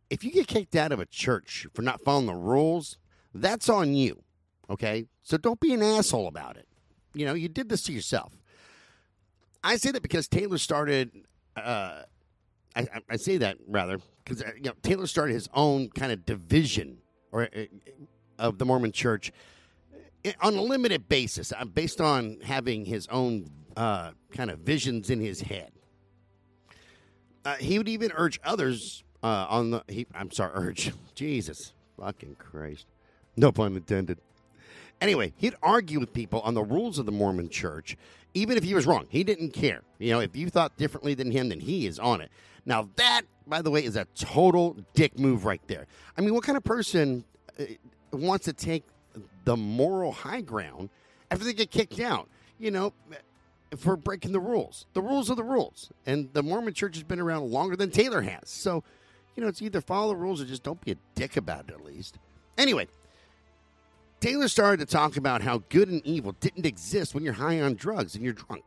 if 0.10 0.24
you 0.24 0.32
get 0.32 0.48
kicked 0.48 0.76
out 0.76 0.92
of 0.92 1.00
a 1.00 1.06
church 1.06 1.68
for 1.74 1.82
not 1.82 2.02
following 2.02 2.28
the 2.28 2.36
rules, 2.36 2.98
that's 3.34 3.70
on 3.70 3.94
you. 3.94 4.24
Okay? 4.70 5.06
So 5.24 5.38
don't 5.38 5.60
be 5.60 5.74
an 5.74 5.82
asshole 5.82 6.28
about 6.28 6.58
it. 6.58 6.68
You 7.14 7.26
know, 7.26 7.34
you 7.34 7.50
did 7.50 7.70
this 7.70 7.84
to 7.84 7.94
yourself. 7.94 8.38
I 9.64 9.78
say 9.78 9.92
that 9.92 10.02
because 10.02 10.28
Taylor 10.28 10.58
started, 10.58 11.12
uh, 11.56 12.02
I, 12.76 12.88
I, 13.10 13.16
say 13.16 13.38
that 13.38 13.58
rather 13.68 14.00
because 14.24 14.42
uh, 14.42 14.52
you 14.56 14.64
know 14.64 14.74
Taylor 14.82 15.08
started 15.08 15.34
his 15.34 15.48
own 15.54 15.90
kind 15.90 16.12
of 16.12 16.26
division 16.26 16.98
or 17.32 17.44
uh, 17.44 17.66
of 18.40 18.58
the 18.58 18.66
Mormon 18.66 18.92
Church 18.92 19.32
uh, 20.26 20.32
on 20.42 20.56
a 20.56 20.62
limited 20.62 21.08
basis, 21.08 21.54
uh, 21.54 21.64
based 21.66 22.02
on 22.02 22.40
having 22.44 22.84
his 22.84 23.08
own 23.08 23.50
uh, 23.78 24.12
kind 24.32 24.52
of 24.52 24.60
visions 24.60 25.10
in 25.10 25.22
his 25.22 25.42
head. 25.42 25.72
he 27.60 27.78
would 27.78 27.88
even 27.88 28.12
urge 28.16 28.40
others 28.44 29.04
uh, 29.24 29.48
on 29.50 29.72
the 29.72 29.84
he, 29.88 30.06
I'm 30.14 30.32
sorry, 30.32 30.52
urge. 30.56 30.92
Jesus 31.16 31.74
fucking 32.00 32.36
Christ. 32.38 32.86
No 33.36 33.52
pun 33.52 33.76
intended. 33.76 34.20
Anyway, 35.02 35.34
he'd 35.38 35.56
argue 35.64 36.00
with 36.00 36.14
people 36.14 36.40
on 36.42 36.54
the 36.54 36.64
rules 36.64 37.00
of 37.00 37.06
the 37.06 37.12
Mormon 37.12 37.50
church, 37.50 37.98
even 38.34 38.58
if 38.58 38.64
he 38.64 38.74
was 38.74 38.86
wrong. 38.86 39.06
He 39.10 39.24
didn't 39.24 39.52
care. 39.52 39.82
You 40.00 40.12
know, 40.12 40.20
if 40.20 40.36
you 40.36 40.50
thought 40.50 40.78
differently 40.78 41.14
than 41.14 41.32
him, 41.32 41.50
then 41.50 41.60
he 41.60 41.88
is 41.88 42.00
on 42.00 42.22
it. 42.22 42.32
Now, 42.66 42.90
that, 42.96 43.24
by 43.48 43.62
the 43.62 43.70
way, 43.72 43.84
is 43.84 43.96
a 43.96 44.06
total 44.16 44.78
dick 44.94 45.20
move 45.20 45.46
right 45.46 45.62
there. 45.68 45.88
I 46.18 46.22
mean, 46.22 46.34
what 46.34 46.44
kind 46.44 46.58
of 46.58 46.64
person 46.64 47.26
uh, 47.60 47.64
wants 48.12 48.46
to 48.46 48.54
take 48.54 48.84
the 49.44 49.58
moral 49.58 50.12
high 50.12 50.42
ground 50.42 50.90
after 51.32 51.44
they 51.44 51.54
get 51.54 51.70
kicked 51.70 52.00
out? 52.00 52.30
You 52.58 52.72
know, 52.72 52.94
for 53.78 53.98
breaking 53.98 54.32
the 54.32 54.40
rules. 54.40 54.86
The 54.94 55.02
rules 55.02 55.30
are 55.30 55.36
the 55.36 55.44
rules. 55.44 55.92
And 56.06 56.30
the 56.34 56.44
Mormon 56.44 56.74
church 56.74 56.96
has 56.96 57.04
been 57.04 57.20
around 57.20 57.52
longer 57.52 57.76
than 57.76 57.92
Taylor 57.92 58.22
has. 58.22 58.50
So, 58.50 58.84
you 59.36 59.44
know, 59.44 59.50
it's 59.50 59.62
either 59.62 59.82
follow 59.82 60.10
the 60.10 60.16
rules 60.16 60.42
or 60.42 60.46
just 60.46 60.64
don't 60.64 60.82
be 60.82 60.92
a 60.92 60.98
dick 61.16 61.38
about 61.38 61.70
it 61.70 61.72
at 61.72 61.84
least. 61.84 62.18
Anyway, 62.58 62.88
Taylor 64.20 64.48
started 64.48 64.86
to 64.88 64.92
talk 64.92 65.18
about 65.18 65.42
how 65.42 65.64
good 65.70 65.90
and 65.90 66.06
evil 66.06 66.34
didn't 66.40 66.66
exist 66.66 67.14
when 67.14 67.24
you're 67.24 67.34
high 67.34 67.62
on 67.62 67.76
drugs 67.76 68.16
and 68.16 68.24
you're 68.24 68.34
drunk. 68.34 68.64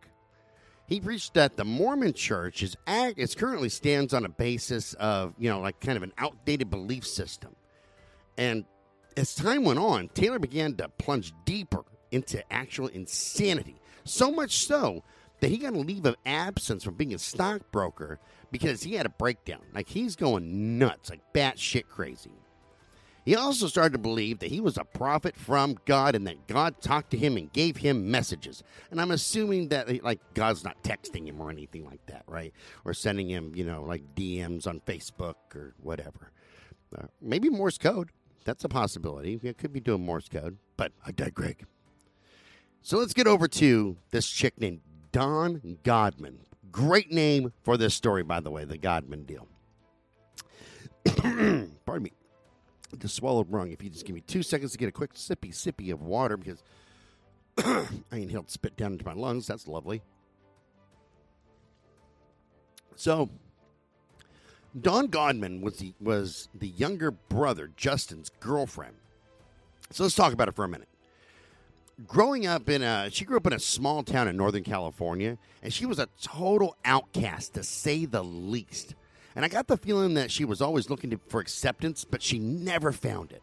He 0.87 1.01
preached 1.01 1.35
that 1.35 1.57
the 1.57 1.65
Mormon 1.65 2.13
church 2.13 2.63
is, 2.63 2.77
is 2.87 3.35
currently 3.35 3.69
stands 3.69 4.15
on 4.15 4.25
a 4.25 4.29
basis 4.29 4.95
of, 4.95 5.35
you 5.39 5.51
know, 5.51 5.61
like 5.61 5.81
kind 5.81 5.97
of 5.97 6.03
an 6.03 6.13
outdated 6.19 6.71
belief 6.71 7.07
system. 7.07 7.57
And 8.39 8.65
as 9.17 9.35
time 9.35 9.65
went 9.65 9.79
on, 9.79 10.09
Taylor 10.15 10.39
began 10.39 10.75
to 10.75 10.89
plunge 10.91 11.33
deeper 11.45 11.85
into 12.11 12.41
actual 12.53 12.89
insanity. 12.89 13.81
So 14.05 14.31
much 14.31 14.67
so 14.67 15.03
that 15.41 15.51
he 15.51 15.59
got 15.59 15.75
a 15.75 15.79
leave 15.79 16.07
of 16.07 16.17
absence 16.25 16.85
from 16.85 16.95
being 16.95 17.15
a 17.15 17.19
stockbroker 17.19 18.19
because 18.51 18.83
he 18.83 18.95
had 18.95 19.07
a 19.07 19.11
breakdown. 19.11 19.61
Like 19.75 19.89
he's 19.89 20.17
going 20.17 20.79
nuts, 20.79 21.11
like 21.11 21.21
batshit 21.35 21.89
crazy. 21.89 22.33
He 23.27 23.35
also 23.35 23.67
started 23.67 23.93
to 23.95 23.99
believe 23.99 24.39
that 24.39 24.53
he 24.53 24.61
was 24.61 24.79
a 24.79 24.85
prophet 24.85 25.35
from 25.35 25.77
God 25.85 26.15
and 26.15 26.29
that 26.29 26.47
God 26.47 26.81
talked 26.81 27.11
to 27.11 27.19
him 27.19 27.37
and 27.37 27.53
gave 27.53 27.77
him 27.77 28.09
messages. 28.09 28.63
And 28.93 29.01
I'm 29.01 29.11
assuming 29.11 29.69
that 29.71 30.05
like 30.05 30.21
God's 30.35 30.63
not 30.63 30.81
texting 30.85 31.27
him 31.27 31.41
or 31.41 31.51
anything 31.51 31.85
like 31.85 32.07
that, 32.07 32.23
right? 32.29 32.55
Or 32.85 32.95
sending 32.95 33.29
him, 33.29 33.53
you 33.57 33.65
know, 33.65 33.83
like 33.83 34.15
DMs 34.15 34.69
on 34.69 34.81
Facebook 34.87 35.35
or 35.57 35.75
whatever. 35.83 36.31
Uh, 36.97 37.07
maybe 37.21 37.49
Morse 37.49 37.79
code. 37.79 38.11
That's 38.45 38.63
a 38.63 38.69
possibility. 38.69 39.41
It 39.43 39.59
could 39.59 39.73
be 39.73 39.81
doing 39.81 40.07
Morse 40.07 40.29
code. 40.29 40.59
But 40.77 40.93
I 41.05 41.11
digress. 41.11 41.55
So 42.83 42.99
let's 42.99 43.13
get 43.13 43.27
over 43.27 43.49
to 43.49 43.97
this 44.13 44.29
chick 44.29 44.61
named 44.61 44.83
Dawn 45.17 45.79
Godman. 45.83 46.41
Great 46.71 47.11
name 47.11 47.51
for 47.63 47.79
this 47.79 47.95
story, 47.95 48.23
by 48.23 48.39
the 48.39 48.51
way, 48.51 48.67
the 48.67 48.77
Godman 48.77 49.25
deal. 49.25 49.49
Pardon 51.87 52.03
me. 52.03 52.13
The 52.99 53.09
swallowed 53.09 53.51
wrong. 53.51 53.73
If 53.73 53.83
you 53.83 53.89
just 53.89 54.05
give 54.05 54.15
me 54.15 54.21
two 54.21 54.43
seconds 54.43 54.73
to 54.73 54.79
get 54.79 54.91
a 54.91 54.93
quick 54.93 55.15
sippy 55.15 55.55
sippy 55.55 55.91
of 55.91 56.03
water 56.03 56.37
because 56.37 56.63
I 58.13 58.19
inhaled 58.19 58.51
spit 58.51 58.77
down 58.77 58.93
into 58.93 59.07
my 59.07 59.15
lungs. 59.15 59.47
That's 59.47 59.67
lovely. 59.67 60.03
So, 62.95 63.31
Dawn 64.79 65.07
Godman 65.07 65.63
was 65.63 65.79
the 65.79 65.95
was 65.99 66.51
the 66.55 66.69
younger 66.69 67.11
brother, 67.11 67.71
Justin's 67.75 68.31
girlfriend. 68.39 68.97
So 69.93 70.03
let's 70.03 70.15
talk 70.15 70.35
about 70.35 70.49
it 70.49 70.55
for 70.55 70.67
a 70.67 70.69
minute. 70.69 70.89
Growing 72.05 72.47
up 72.47 72.69
in 72.69 72.83
a, 72.83 73.09
she 73.11 73.25
grew 73.25 73.39
up 73.39 73.47
in 73.47 73.55
a 73.55 73.59
small 73.59 74.03
town 74.03 74.29
in 74.29 74.37
Northern 74.37 74.65
California, 74.65 75.39
and 75.63 75.73
she 75.73 75.87
was 75.87 75.99
a 75.99 76.09
total 76.21 76.77
outcast 76.85 77.55
to 77.55 77.63
say 77.63 78.05
the 78.05 78.23
least. 78.23 78.95
And 79.35 79.45
I 79.45 79.49
got 79.49 79.67
the 79.67 79.79
feeling 79.79 80.15
that 80.15 80.31
she 80.31 80.45
was 80.45 80.61
always 80.61 80.91
looking 80.91 81.11
to, 81.11 81.21
for 81.29 81.41
acceptance, 81.41 82.05
but 82.05 82.23
she 82.23 82.39
never 82.39 82.93
found 82.93 83.33
it. 83.33 83.43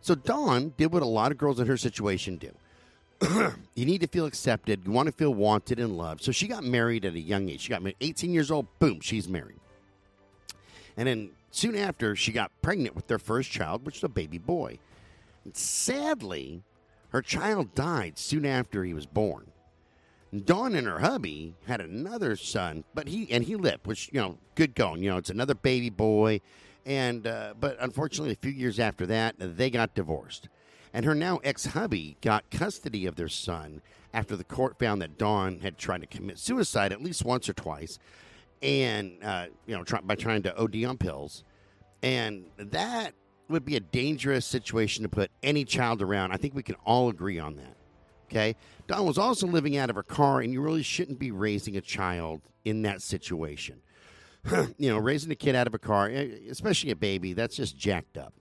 So 0.00 0.14
Dawn 0.14 0.72
did 0.76 0.92
what 0.92 1.02
a 1.02 1.06
lot 1.06 1.30
of 1.30 1.38
girls 1.38 1.60
in 1.60 1.66
her 1.66 1.76
situation 1.76 2.36
do. 2.38 2.50
you 3.74 3.84
need 3.86 4.00
to 4.00 4.06
feel 4.06 4.26
accepted. 4.26 4.82
You 4.84 4.92
want 4.92 5.06
to 5.06 5.12
feel 5.12 5.32
wanted 5.32 5.78
and 5.78 5.96
loved. 5.96 6.22
So 6.22 6.32
she 6.32 6.46
got 6.46 6.64
married 6.64 7.04
at 7.04 7.14
a 7.14 7.20
young 7.20 7.48
age. 7.48 7.60
She 7.60 7.70
got 7.70 7.82
married 7.82 7.96
18 8.00 8.32
years 8.32 8.50
old. 8.50 8.66
Boom, 8.78 9.00
she's 9.00 9.28
married. 9.28 9.60
And 10.96 11.08
then 11.08 11.30
soon 11.50 11.76
after, 11.76 12.16
she 12.16 12.32
got 12.32 12.50
pregnant 12.60 12.94
with 12.94 13.06
their 13.06 13.18
first 13.18 13.50
child, 13.50 13.86
which 13.86 13.96
was 13.96 14.04
a 14.04 14.08
baby 14.08 14.38
boy. 14.38 14.78
And 15.44 15.56
sadly, 15.56 16.62
her 17.14 17.22
child 17.22 17.76
died 17.76 18.18
soon 18.18 18.44
after 18.44 18.82
he 18.82 18.92
was 18.92 19.06
born. 19.06 19.52
Dawn 20.44 20.74
and 20.74 20.84
her 20.84 20.98
hubby 20.98 21.54
had 21.64 21.80
another 21.80 22.34
son, 22.34 22.82
but 22.92 23.06
he 23.06 23.30
and 23.30 23.44
he 23.44 23.54
lived, 23.54 23.86
which 23.86 24.10
you 24.12 24.20
know, 24.20 24.36
good 24.56 24.74
going. 24.74 25.00
You 25.00 25.10
know, 25.10 25.16
it's 25.18 25.30
another 25.30 25.54
baby 25.54 25.90
boy, 25.90 26.40
and 26.84 27.24
uh, 27.24 27.54
but 27.60 27.76
unfortunately, 27.78 28.32
a 28.32 28.36
few 28.36 28.50
years 28.50 28.80
after 28.80 29.06
that, 29.06 29.36
they 29.38 29.70
got 29.70 29.94
divorced, 29.94 30.48
and 30.92 31.04
her 31.04 31.14
now 31.14 31.36
ex 31.44 31.66
hubby 31.66 32.16
got 32.20 32.50
custody 32.50 33.06
of 33.06 33.14
their 33.14 33.28
son 33.28 33.80
after 34.12 34.34
the 34.34 34.42
court 34.42 34.76
found 34.80 35.00
that 35.00 35.16
Dawn 35.16 35.60
had 35.60 35.78
tried 35.78 36.00
to 36.00 36.08
commit 36.08 36.40
suicide 36.40 36.90
at 36.92 37.00
least 37.00 37.24
once 37.24 37.48
or 37.48 37.52
twice, 37.52 38.00
and 38.60 39.22
uh, 39.22 39.46
you 39.66 39.76
know, 39.76 39.84
try, 39.84 40.00
by 40.00 40.16
trying 40.16 40.42
to 40.42 40.56
OD 40.60 40.82
on 40.82 40.98
pills, 40.98 41.44
and 42.02 42.46
that 42.56 43.14
would 43.48 43.64
be 43.64 43.76
a 43.76 43.80
dangerous 43.80 44.46
situation 44.46 45.02
to 45.02 45.08
put 45.08 45.30
any 45.42 45.64
child 45.64 46.02
around. 46.02 46.32
I 46.32 46.36
think 46.36 46.54
we 46.54 46.62
can 46.62 46.76
all 46.84 47.08
agree 47.08 47.38
on 47.38 47.56
that. 47.56 47.76
Okay. 48.30 48.56
Dawn 48.86 49.06
was 49.06 49.18
also 49.18 49.46
living 49.46 49.76
out 49.76 49.90
of 49.90 49.96
her 49.96 50.02
car, 50.02 50.40
and 50.40 50.52
you 50.52 50.60
really 50.60 50.82
shouldn't 50.82 51.18
be 51.18 51.30
raising 51.30 51.76
a 51.76 51.80
child 51.80 52.40
in 52.64 52.82
that 52.82 53.02
situation. 53.02 53.80
you 54.78 54.90
know, 54.90 54.98
raising 54.98 55.30
a 55.30 55.36
kid 55.36 55.54
out 55.54 55.66
of 55.66 55.74
a 55.74 55.78
car, 55.78 56.08
eh, 56.08 56.28
especially 56.50 56.90
a 56.90 56.96
baby, 56.96 57.32
that's 57.32 57.56
just 57.56 57.76
jacked 57.76 58.18
up. 58.18 58.34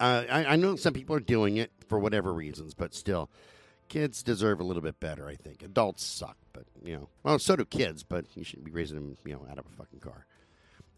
Uh, 0.00 0.24
I, 0.30 0.44
I 0.46 0.56
know 0.56 0.76
some 0.76 0.94
people 0.94 1.14
are 1.14 1.20
doing 1.20 1.56
it 1.56 1.70
for 1.88 1.98
whatever 1.98 2.32
reasons, 2.32 2.74
but 2.74 2.94
still, 2.94 3.30
kids 3.88 4.22
deserve 4.22 4.60
a 4.60 4.64
little 4.64 4.82
bit 4.82 4.98
better, 4.98 5.28
I 5.28 5.34
think. 5.34 5.62
Adults 5.62 6.04
suck, 6.04 6.36
but, 6.52 6.64
you 6.82 6.96
know, 6.96 7.08
well, 7.22 7.38
so 7.38 7.56
do 7.56 7.64
kids, 7.64 8.02
but 8.02 8.24
you 8.34 8.42
shouldn't 8.42 8.64
be 8.64 8.72
raising 8.72 8.96
them, 8.96 9.16
you 9.24 9.34
know, 9.34 9.46
out 9.50 9.58
of 9.58 9.66
a 9.66 9.76
fucking 9.76 10.00
car. 10.00 10.26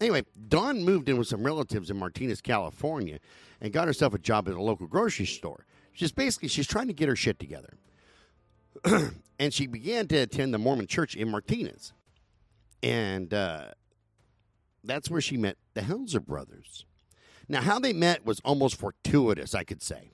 Anyway, 0.01 0.25
Dawn 0.49 0.85
moved 0.85 1.09
in 1.09 1.17
with 1.17 1.29
some 1.29 1.45
relatives 1.45 1.91
in 1.91 1.99
Martinez, 1.99 2.41
California, 2.41 3.19
and 3.61 3.73
got 3.73 3.87
herself 3.87 4.15
a 4.15 4.19
job 4.19 4.49
at 4.49 4.55
a 4.55 4.63
local 4.63 4.87
grocery 4.87 5.27
store. 5.27 5.67
She's 5.93 6.13
basically 6.13 6.49
she's 6.49 6.67
trying 6.67 6.89
to 6.89 6.93
get 6.93 7.09
her 7.09 7.17
shit 7.17 7.39
together. 7.39 7.75
and 9.39 9.55
she 9.55 9.67
began 9.67 10.09
to 10.09 10.17
attend 10.17 10.53
the 10.53 10.59
Mormon 10.59 10.87
church 10.87 11.15
in 11.15 11.31
Martinez. 11.31 11.93
And 12.83 13.33
uh, 13.33 13.69
that's 14.83 15.09
where 15.09 15.21
she 15.21 15.37
met 15.37 15.57
the 15.75 15.83
Helzer 15.83 16.25
brothers. 16.25 16.85
Now, 17.49 17.61
how 17.61 17.79
they 17.79 17.93
met 17.93 18.27
was 18.27 18.41
almost 18.45 18.77
fortuitous, 18.77 19.55
I 19.55 19.65
could 19.65 19.83
say. 19.83 20.11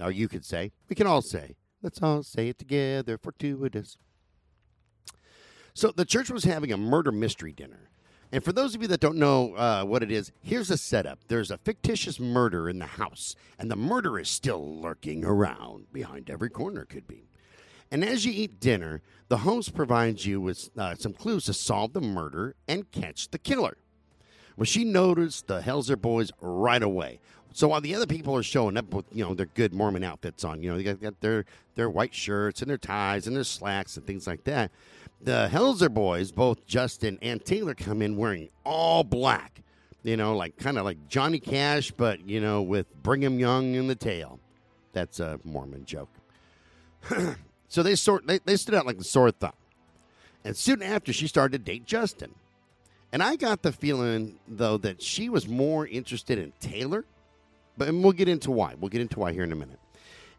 Or 0.00 0.10
you 0.10 0.28
could 0.28 0.44
say. 0.44 0.72
We 0.88 0.96
can 0.96 1.06
all 1.06 1.22
say. 1.22 1.56
Let's 1.82 2.02
all 2.02 2.22
say 2.22 2.48
it 2.48 2.58
together 2.58 3.18
fortuitous. 3.18 3.96
So 5.74 5.92
the 5.94 6.04
church 6.04 6.30
was 6.30 6.44
having 6.44 6.72
a 6.72 6.76
murder 6.76 7.12
mystery 7.12 7.52
dinner. 7.52 7.90
And 8.32 8.42
for 8.42 8.52
those 8.52 8.74
of 8.74 8.82
you 8.82 8.88
that 8.88 9.00
don't 9.00 9.18
know 9.18 9.54
uh, 9.54 9.84
what 9.84 10.02
it 10.02 10.10
is, 10.10 10.32
here's 10.42 10.70
a 10.70 10.76
setup. 10.76 11.20
There's 11.28 11.50
a 11.50 11.58
fictitious 11.58 12.18
murder 12.18 12.68
in 12.68 12.78
the 12.78 12.86
house, 12.86 13.36
and 13.58 13.70
the 13.70 13.76
murder 13.76 14.18
is 14.18 14.28
still 14.28 14.80
lurking 14.80 15.24
around 15.24 15.92
behind 15.92 16.28
every 16.28 16.50
corner, 16.50 16.84
could 16.84 17.06
be. 17.06 17.28
And 17.90 18.04
as 18.04 18.26
you 18.26 18.32
eat 18.32 18.58
dinner, 18.58 19.00
the 19.28 19.38
host 19.38 19.74
provides 19.74 20.26
you 20.26 20.40
with 20.40 20.70
uh, 20.76 20.96
some 20.96 21.12
clues 21.12 21.44
to 21.44 21.52
solve 21.52 21.92
the 21.92 22.00
murder 22.00 22.56
and 22.66 22.90
catch 22.90 23.30
the 23.30 23.38
killer. 23.38 23.76
Well, 24.56 24.64
she 24.64 24.84
noticed 24.84 25.46
the 25.46 25.60
Helzer 25.60 26.00
boys 26.00 26.32
right 26.40 26.82
away. 26.82 27.20
So 27.52 27.68
while 27.68 27.80
the 27.80 27.94
other 27.94 28.06
people 28.06 28.36
are 28.36 28.42
showing 28.42 28.76
up 28.76 28.92
with 28.92 29.06
you 29.12 29.24
know 29.24 29.32
their 29.32 29.46
good 29.46 29.72
Mormon 29.72 30.04
outfits 30.04 30.44
on, 30.44 30.62
you 30.62 30.70
know 30.70 30.76
they 30.76 30.94
got, 30.94 31.20
their 31.22 31.46
their 31.74 31.88
white 31.88 32.12
shirts 32.12 32.60
and 32.60 32.68
their 32.68 32.76
ties 32.76 33.26
and 33.26 33.34
their 33.34 33.44
slacks 33.44 33.96
and 33.96 34.06
things 34.06 34.26
like 34.26 34.44
that, 34.44 34.70
the 35.20 35.48
Helzer 35.52 35.92
boys, 35.92 36.32
both 36.32 36.66
Justin 36.66 37.18
and 37.22 37.44
Taylor, 37.44 37.74
come 37.74 38.02
in 38.02 38.16
wearing 38.16 38.48
all 38.64 39.04
black. 39.04 39.62
You 40.02 40.16
know, 40.16 40.36
like 40.36 40.56
kind 40.56 40.78
of 40.78 40.84
like 40.84 41.08
Johnny 41.08 41.40
Cash, 41.40 41.90
but 41.90 42.28
you 42.28 42.40
know 42.40 42.62
with 42.62 42.86
Brigham 43.02 43.38
Young 43.38 43.74
in 43.74 43.88
the 43.88 43.96
tail. 43.96 44.38
That's 44.92 45.18
a 45.18 45.40
Mormon 45.44 45.84
joke. 45.84 46.10
so 47.68 47.82
they 47.82 47.96
sort 47.96 48.26
they, 48.26 48.38
they 48.38 48.56
stood 48.56 48.74
out 48.74 48.86
like 48.86 48.98
a 48.98 49.04
sore 49.04 49.30
thumb. 49.30 49.52
And 50.44 50.56
soon 50.56 50.80
after, 50.80 51.12
she 51.12 51.26
started 51.26 51.64
to 51.64 51.72
date 51.72 51.86
Justin. 51.86 52.32
And 53.12 53.20
I 53.20 53.34
got 53.34 53.62
the 53.62 53.72
feeling, 53.72 54.38
though, 54.46 54.76
that 54.78 55.02
she 55.02 55.28
was 55.28 55.48
more 55.48 55.86
interested 55.86 56.38
in 56.38 56.52
Taylor. 56.60 57.04
But 57.76 57.88
and 57.88 58.02
we'll 58.02 58.12
get 58.12 58.28
into 58.28 58.52
why. 58.52 58.74
We'll 58.78 58.88
get 58.90 59.00
into 59.00 59.18
why 59.18 59.32
here 59.32 59.42
in 59.42 59.52
a 59.52 59.56
minute. 59.56 59.80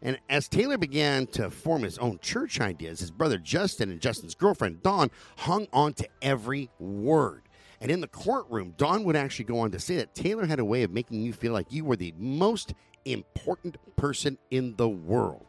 And 0.02 0.18
as 0.28 0.48
Taylor 0.48 0.78
began 0.78 1.26
to 1.28 1.50
form 1.50 1.82
his 1.82 1.98
own 1.98 2.18
church 2.20 2.60
ideas, 2.60 3.00
his 3.00 3.10
brother 3.10 3.38
Justin 3.38 3.90
and 3.90 4.00
Justin's 4.00 4.34
girlfriend 4.34 4.82
Dawn 4.82 5.10
hung 5.38 5.66
on 5.72 5.92
to 5.94 6.08
every 6.22 6.70
word. 6.78 7.42
And 7.80 7.90
in 7.90 8.00
the 8.00 8.08
courtroom, 8.08 8.74
Dawn 8.76 9.04
would 9.04 9.16
actually 9.16 9.44
go 9.44 9.60
on 9.60 9.70
to 9.72 9.78
say 9.78 9.96
that 9.96 10.14
Taylor 10.14 10.46
had 10.46 10.58
a 10.58 10.64
way 10.64 10.82
of 10.82 10.90
making 10.90 11.20
you 11.20 11.32
feel 11.32 11.52
like 11.52 11.72
you 11.72 11.84
were 11.84 11.96
the 11.96 12.14
most 12.16 12.74
important 13.04 13.76
person 13.96 14.38
in 14.50 14.74
the 14.76 14.88
world. 14.88 15.46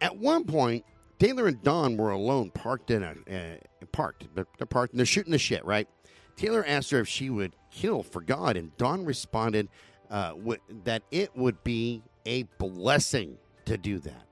At 0.00 0.16
one 0.16 0.44
point, 0.44 0.84
Taylor 1.18 1.46
and 1.46 1.62
Dawn 1.62 1.96
were 1.96 2.10
alone, 2.10 2.50
parked 2.50 2.90
in 2.90 3.02
a 3.02 3.10
uh, 3.30 3.86
parked. 3.92 4.26
They're 4.34 4.44
parked 4.44 4.92
and 4.92 4.98
they're 4.98 5.06
shooting 5.06 5.32
the 5.32 5.38
shit, 5.38 5.64
right? 5.64 5.88
Taylor 6.36 6.64
asked 6.66 6.90
her 6.90 7.00
if 7.00 7.08
she 7.08 7.30
would 7.30 7.54
kill 7.70 8.02
for 8.02 8.20
God, 8.20 8.56
and 8.56 8.76
Dawn 8.76 9.04
responded 9.04 9.68
uh, 10.10 10.30
w- 10.30 10.60
that 10.84 11.02
it 11.10 11.36
would 11.36 11.62
be 11.62 12.02
a 12.26 12.44
blessing 12.58 13.36
to 13.64 13.76
do 13.76 13.98
that. 14.00 14.26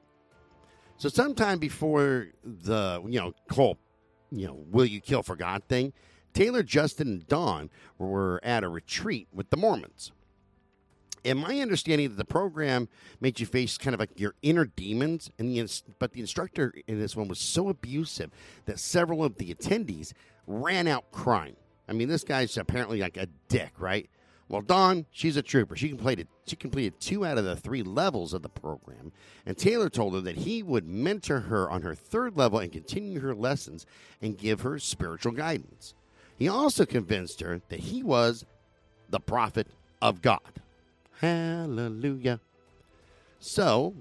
So 0.97 1.09
sometime 1.09 1.59
before 1.59 2.29
the 2.45 3.03
you 3.07 3.21
know 3.21 3.33
whole 3.51 3.79
you 4.31 4.47
know 4.47 4.65
will 4.71 4.85
you 4.85 5.01
kill 5.01 5.23
for 5.23 5.37
God 5.37 5.63
thing, 5.69 5.93
Taylor, 6.35 6.63
Justin, 6.63 7.09
and 7.09 7.29
Dawn 7.29 7.71
were 7.99 8.41
at 8.43 8.65
a 8.65 8.69
retreat 8.69 9.29
with 9.33 9.51
the 9.51 9.57
Mormons. 9.57 10.13
And 11.25 11.39
my 11.39 11.61
understanding 11.61 12.09
that 12.09 12.17
the 12.17 12.25
program 12.25 12.89
made 13.21 13.41
you 13.41 13.47
face 13.47 13.77
kind 13.77 13.93
of 13.93 14.01
like 14.01 14.19
your 14.19 14.35
inner 14.43 14.65
demons, 14.65 15.31
and 15.39 15.51
the 15.55 15.83
but 15.99 16.13
the 16.13 16.21
instructor 16.21 16.73
in 16.87 16.99
this 16.99 17.15
one 17.15 17.29
was 17.29 17.39
so 17.39 17.69
abusive 17.69 18.31
that 18.65 18.79
several 18.79 19.23
of 19.23 19.37
the 19.37 19.55
attendees 19.55 20.13
ran 20.47 20.87
out 20.87 21.11
crying. 21.13 21.57
I 21.89 21.93
mean, 21.93 22.09
this 22.09 22.25
guy's 22.25 22.57
apparently 22.57 23.01
like 23.01 23.17
a 23.17 23.27
dick, 23.49 23.73
right? 23.79 24.09
Well, 24.51 24.63
Dawn, 24.63 25.07
she's 25.13 25.37
a 25.37 25.43
trooper. 25.43 25.77
She 25.77 25.89
completed 25.89 26.27
she 26.45 26.57
completed 26.57 26.99
two 26.99 27.25
out 27.25 27.39
of 27.39 27.45
the 27.45 27.55
three 27.55 27.85
levels 27.85 28.35
of 28.35 28.43
the 28.43 28.49
program, 28.49 29.13
and 29.47 29.57
Taylor 29.57 29.89
told 29.89 30.15
her 30.15 30.21
that 30.23 30.39
he 30.39 30.61
would 30.61 30.89
mentor 30.89 31.39
her 31.39 31.71
on 31.71 31.83
her 31.83 31.95
third 31.95 32.37
level 32.37 32.59
and 32.59 32.73
continue 32.73 33.21
her 33.21 33.33
lessons 33.33 33.87
and 34.21 34.37
give 34.37 34.63
her 34.63 34.81
spiritual 34.81 35.31
guidance. 35.31 35.95
He 36.37 36.49
also 36.49 36.85
convinced 36.85 37.41
her 37.43 37.63
that 37.69 37.79
he 37.79 38.03
was 38.03 38.45
the 39.09 39.21
prophet 39.21 39.69
of 40.03 40.21
God. 40.21 40.41
Hallelujah. 41.21 42.41
So, 43.39 43.95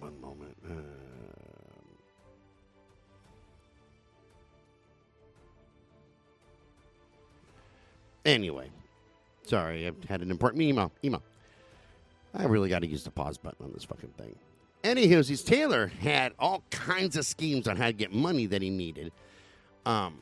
one 0.00 0.20
moment. 0.20 0.56
Uh, 0.68 0.72
anyway, 8.24 8.70
Sorry, 9.48 9.86
I 9.86 9.92
had 10.08 10.22
an 10.22 10.30
important 10.30 10.62
email. 10.62 10.92
Email. 11.02 11.22
I 12.34 12.44
really 12.44 12.68
got 12.68 12.80
to 12.80 12.86
use 12.86 13.04
the 13.04 13.10
pause 13.10 13.38
button 13.38 13.64
on 13.64 13.72
this 13.72 13.84
fucking 13.84 14.12
thing. 14.18 14.34
Anywho, 14.84 15.44
Taylor 15.44 15.88
had 16.00 16.32
all 16.38 16.62
kinds 16.70 17.16
of 17.16 17.26
schemes 17.26 17.66
on 17.66 17.76
how 17.76 17.86
to 17.86 17.92
get 17.92 18.12
money 18.12 18.46
that 18.46 18.62
he 18.62 18.70
needed, 18.70 19.10
um, 19.86 20.18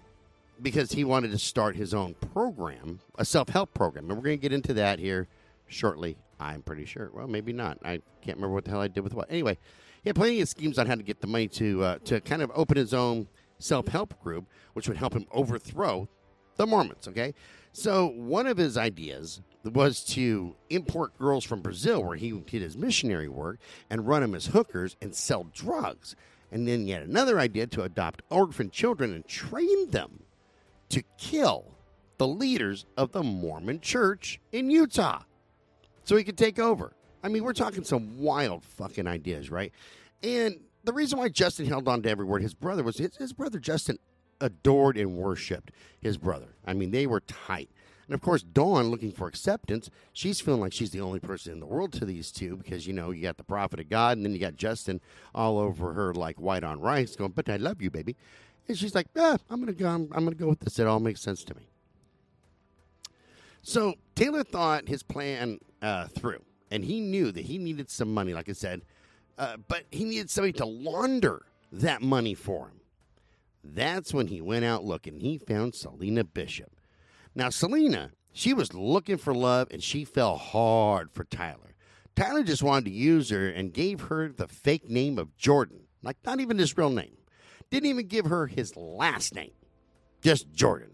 because 0.63 0.93
he 0.93 1.05
wanted 1.05 1.31
to 1.33 1.39
start 1.39 1.77
his 1.77 1.93
own 1.93 2.15
program, 2.33 3.01
a 3.19 3.25
self 3.25 3.49
help 3.49 3.75
program, 3.75 4.09
and 4.09 4.17
we're 4.17 4.25
going 4.25 4.39
to 4.39 4.43
get 4.43 4.53
into 4.53 4.73
that 4.75 4.99
here 4.99 5.27
shortly 5.69 6.17
I'm 6.39 6.63
pretty 6.63 6.85
sure. 6.85 7.11
Well, 7.13 7.27
maybe 7.27 7.53
not. 7.53 7.79
I 7.83 8.01
can't 8.23 8.37
remember 8.37 8.55
what 8.55 8.65
the 8.65 8.71
hell 8.71 8.81
I 8.81 8.89
did 8.89 9.03
with 9.03 9.15
what. 9.15 9.31
Anyway, 9.31 9.59
he 10.03 10.09
had 10.09 10.17
plenty 10.17 10.41
of 10.41 10.49
schemes 10.49 10.79
on 10.79 10.87
how 10.87 10.95
to 10.95 11.03
get 11.03 11.21
the 11.21 11.27
money 11.27 11.49
to 11.49 11.83
uh, 11.83 11.99
to 12.05 12.21
kind 12.21 12.43
of 12.43 12.51
open 12.55 12.77
his 12.77 12.93
own 12.93 13.29
self 13.59 13.89
help 13.89 14.21
group, 14.23 14.47
which 14.75 14.89
would 14.89 14.97
help 14.97 15.15
him 15.15 15.27
overthrow 15.33 16.09
the 16.57 16.67
Mormons. 16.67 17.09
Okay, 17.09 17.35
so 17.77 18.07
one 18.07 18.47
of 18.47 18.57
his 18.57 18.79
ideas 18.79 19.43
was 19.63 20.03
to 20.03 20.57
import 20.71 21.19
girls 21.19 21.45
from 21.45 21.61
Brazil, 21.61 22.03
where 22.03 22.17
he 22.17 22.31
did 22.31 22.63
his 22.63 22.75
missionary 22.75 23.29
work, 23.29 23.59
and 23.91 24.09
run 24.09 24.23
them 24.23 24.35
as 24.35 24.47
hookers 24.47 24.97
and 25.03 25.15
sell 25.15 25.45
drugs. 25.53 26.17
And 26.51 26.67
then 26.67 26.87
yet 26.87 27.03
another 27.03 27.39
idea 27.39 27.67
to 27.67 27.83
adopt 27.83 28.23
orphan 28.31 28.71
children 28.71 29.13
and 29.13 29.29
train 29.29 29.91
them 29.91 30.23
to 30.89 31.03
kill 31.19 31.77
the 32.17 32.27
leaders 32.27 32.87
of 32.97 33.13
the 33.13 33.23
Mormon 33.23 33.81
church 33.81 34.41
in 34.53 34.71
Utah 34.71 35.25
so 36.03 36.17
he 36.17 36.25
could 36.25 36.39
take 36.39 36.59
over. 36.59 36.95
I 37.23 37.29
mean, 37.29 37.45
we're 37.45 37.53
talking 37.53 37.85
some 37.85 38.19
wild 38.19 38.65
fucking 38.65 39.07
ideas, 39.07 39.51
right? 39.51 39.71
And 40.23 40.61
the 40.85 40.95
reason 40.95 41.19
why 41.19 41.29
Justin 41.29 41.67
held 41.67 41.89
on 41.89 42.01
to 42.05 42.09
every 42.09 42.25
word 42.25 42.41
his 42.41 42.55
brother 42.55 42.83
was 42.83 42.97
his, 42.97 43.17
his 43.19 43.35
brother 43.35 43.59
Justin 43.59 43.99
adored 44.41 44.97
and 44.97 45.17
worshipped 45.17 45.71
his 46.01 46.17
brother. 46.19 46.49
I 46.67 46.75
mean, 46.75 46.91
they 46.91 47.07
were 47.07 47.21
tight. 47.21 47.71
And 48.07 48.15
of 48.15 48.21
course, 48.21 48.43
Dawn, 48.43 48.91
looking 48.91 49.11
for 49.11 49.27
acceptance, 49.27 49.91
she's 50.13 50.41
feeling 50.41 50.61
like 50.61 50.73
she's 50.73 50.91
the 50.91 51.01
only 51.01 51.19
person 51.19 51.53
in 51.53 51.61
the 51.61 51.67
world 51.67 51.93
to 51.95 52.05
these 52.05 52.31
two 52.31 52.57
because, 52.57 52.87
you 52.87 52.93
know, 52.93 53.11
you 53.11 53.23
got 53.23 53.37
the 53.37 53.45
prophet 53.45 53.81
of 53.81 53.89
God 53.89 54.17
and 54.17 54.25
then 54.25 54.33
you 54.33 54.39
got 54.39 54.57
Justin 54.57 55.01
all 55.35 55.59
over 55.59 55.93
her 55.93 56.15
like 56.15 56.41
white 56.41 56.63
on 56.63 56.81
rice 56.81 57.17
going, 57.17 57.33
but 57.33 57.49
I 57.49 57.57
love 57.57 57.83
you, 57.83 57.91
baby. 57.91 58.17
And 58.69 58.79
she's 58.79 58.95
like, 58.95 59.09
ah, 59.17 59.39
I'm 59.51 59.61
going 59.61 59.75
to 59.75 59.81
go, 59.81 59.89
I'm, 59.89 60.09
I'm 60.13 60.25
going 60.25 60.37
to 60.37 60.43
go 60.43 60.49
with 60.49 60.61
this. 60.61 60.79
It 60.79 60.87
all 60.87 61.01
makes 61.01 61.21
sense 61.21 61.43
to 61.45 61.55
me. 61.55 61.69
So 63.63 63.95
Taylor 64.15 64.45
thought 64.45 64.89
his 64.89 65.03
plan 65.03 65.59
uh, 65.83 66.07
through, 66.07 66.43
and 66.71 66.85
he 66.85 67.01
knew 67.01 67.33
that 67.33 67.45
he 67.45 67.59
needed 67.59 67.91
some 67.91 68.15
money, 68.15 68.33
like 68.33 68.49
I 68.49 68.53
said, 68.53 68.83
uh, 69.39 69.57
but 69.69 69.85
he 69.91 70.05
needed 70.05 70.31
somebody 70.31 70.53
to 70.55 70.65
launder 70.65 71.47
that 71.73 72.03
money 72.03 72.35
for 72.35 72.69
him. 72.69 72.76
That's 73.75 74.15
when 74.15 74.29
he 74.29 74.41
went 74.41 74.65
out 74.65 74.85
looking. 74.85 75.21
He 75.21 75.39
found 75.39 75.75
Selina 75.75 76.25
Bishop. 76.25 76.81
Now, 77.35 77.51
Selina, 77.51 78.13
she 78.33 78.55
was 78.55 78.75
looking 78.75 79.17
for 79.17 79.35
love, 79.35 79.69
and 79.71 79.83
she 79.83 80.05
fell 80.05 80.37
hard 80.37 81.11
for 81.13 81.25
Tyler. 81.25 81.75
Tyler 82.15 82.43
just 82.43 82.63
wanted 82.63 82.87
to 82.87 82.91
use 82.91 83.31
her 83.31 83.49
and 83.49 83.75
gave 83.75 84.03
her 84.03 84.29
the 84.29 84.49
fake 84.49 84.89
name 84.89 85.19
of 85.19 85.37
Jordan, 85.37 85.81
like 86.03 86.17
not 86.25 86.41
even 86.41 86.59
his 86.59 86.77
real 86.77 86.91
name. 86.91 87.17
Didn't 87.71 87.91
even 87.91 88.07
give 88.07 88.27
her 88.27 88.47
his 88.47 88.75
last 88.77 89.35
name, 89.35 89.53
just 90.23 90.51
Jordan. 90.53 90.93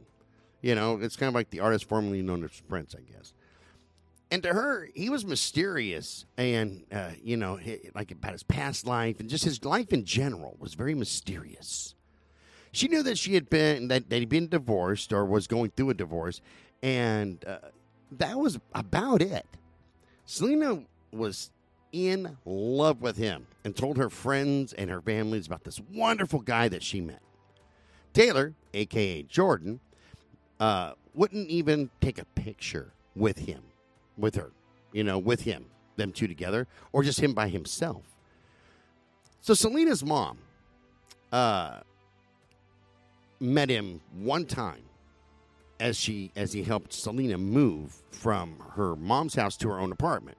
You 0.63 0.75
know, 0.75 0.99
it's 1.01 1.17
kind 1.17 1.29
of 1.29 1.35
like 1.35 1.51
the 1.51 1.61
artist 1.61 1.89
formerly 1.89 2.23
known 2.23 2.43
as 2.45 2.61
Prince, 2.69 2.95
I 2.97 3.03
guess. 3.03 3.35
And 4.31 4.43
to 4.45 4.49
her, 4.49 4.89
he 4.95 5.11
was 5.11 5.27
mysterious, 5.27 6.25
and 6.39 6.85
uh, 6.91 7.11
you 7.23 7.37
know, 7.37 7.59
like 7.95 8.11
about 8.11 8.33
his 8.33 8.43
past 8.43 8.87
life 8.87 9.21
and 9.21 9.29
just 9.29 9.45
his 9.45 9.65
life 9.65 9.93
in 9.93 10.05
general 10.05 10.57
was 10.59 10.75
very 10.75 10.95
mysterious. 10.95 11.95
She 12.73 12.89
knew 12.89 13.03
that 13.03 13.19
she 13.19 13.35
had 13.35 13.51
been 13.51 13.89
that, 13.89 14.05
he'd 14.11 14.29
been 14.29 14.49
divorced 14.49 15.13
or 15.13 15.25
was 15.25 15.47
going 15.47 15.71
through 15.77 15.91
a 15.91 15.95
divorce, 15.95 16.41
and 16.83 17.45
uh, 17.45 17.59
that 18.13 18.39
was 18.39 18.59
about 18.75 19.21
it. 19.23 19.47
Selina 20.25 20.83
was 21.13 21.51
in 21.93 22.39
love 22.47 23.03
with 23.03 23.19
him 23.19 23.47
and 23.65 23.77
told 23.77 23.99
her 23.99 24.09
friends 24.09 24.73
and 24.73 24.89
her 24.89 25.01
families 25.01 25.47
about 25.47 25.65
this 25.65 25.81
wonderful 25.93 26.41
guy 26.41 26.69
that 26.69 26.83
she 26.83 27.01
met. 27.03 27.21
Taylor, 28.15 28.55
aka 28.73 29.23
Jordan, 29.23 29.81
uh, 30.59 30.93
wouldn't 31.15 31.49
even 31.49 31.91
take 32.01 32.19
a 32.19 32.25
picture 32.25 32.93
with 33.15 33.39
him, 33.41 33.63
with 34.17 34.35
her, 34.35 34.51
you 34.93 35.05
know, 35.05 35.19
with 35.19 35.43
him, 35.43 35.67
them 35.97 36.13
two 36.13 36.27
together, 36.27 36.67
or 36.93 37.03
just 37.03 37.21
him 37.21 37.35
by 37.35 37.49
himself. 37.49 38.05
So 39.43 39.55
Selina's 39.55 40.05
mom 40.05 40.39
uh, 41.33 41.81
met 43.43 43.69
him 43.69 44.01
one 44.13 44.47
time 44.47 44.83
as 45.81 45.97
she 45.97 46.31
as 46.37 46.53
he 46.53 46.63
helped 46.63 46.93
Selina 46.93 47.37
move 47.37 48.01
from 48.13 48.57
her 48.77 48.95
mom's 48.95 49.35
house 49.35 49.57
to 49.59 49.69
her 49.69 49.79
own 49.81 49.91
apartment. 49.91 50.39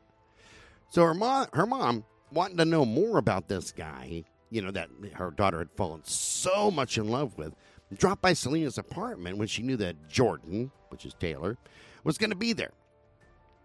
So 0.89 1.03
her 1.03 1.13
mom 1.13 1.47
her 1.53 1.65
mom 1.65 2.05
wanting 2.31 2.57
to 2.57 2.65
know 2.65 2.85
more 2.85 3.17
about 3.17 3.47
this 3.47 3.71
guy, 3.71 4.23
you 4.49 4.61
know, 4.61 4.71
that 4.71 4.89
her 5.15 5.31
daughter 5.31 5.59
had 5.59 5.69
fallen 5.75 6.01
so 6.03 6.71
much 6.71 6.97
in 6.97 7.09
love 7.09 7.37
with, 7.37 7.53
dropped 7.95 8.21
by 8.21 8.33
Selina's 8.33 8.77
apartment 8.77 9.37
when 9.37 9.47
she 9.47 9.63
knew 9.63 9.77
that 9.77 10.07
Jordan, 10.09 10.71
which 10.89 11.05
is 11.05 11.13
Taylor, 11.13 11.57
was 12.03 12.17
going 12.17 12.29
to 12.29 12.35
be 12.35 12.53
there. 12.53 12.71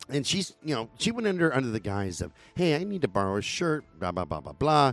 And 0.08 0.26
she's, 0.26 0.54
you 0.62 0.74
know, 0.74 0.88
she 0.98 1.10
went 1.10 1.26
under 1.26 1.54
under 1.54 1.70
the 1.70 1.80
guise 1.80 2.20
of, 2.20 2.32
"Hey, 2.54 2.74
I 2.74 2.82
need 2.82 3.02
to 3.02 3.08
borrow 3.08 3.36
a 3.36 3.42
shirt," 3.42 3.84
blah 3.98 4.10
blah 4.10 4.24
blah 4.24 4.40
blah 4.40 4.52
blah. 4.52 4.92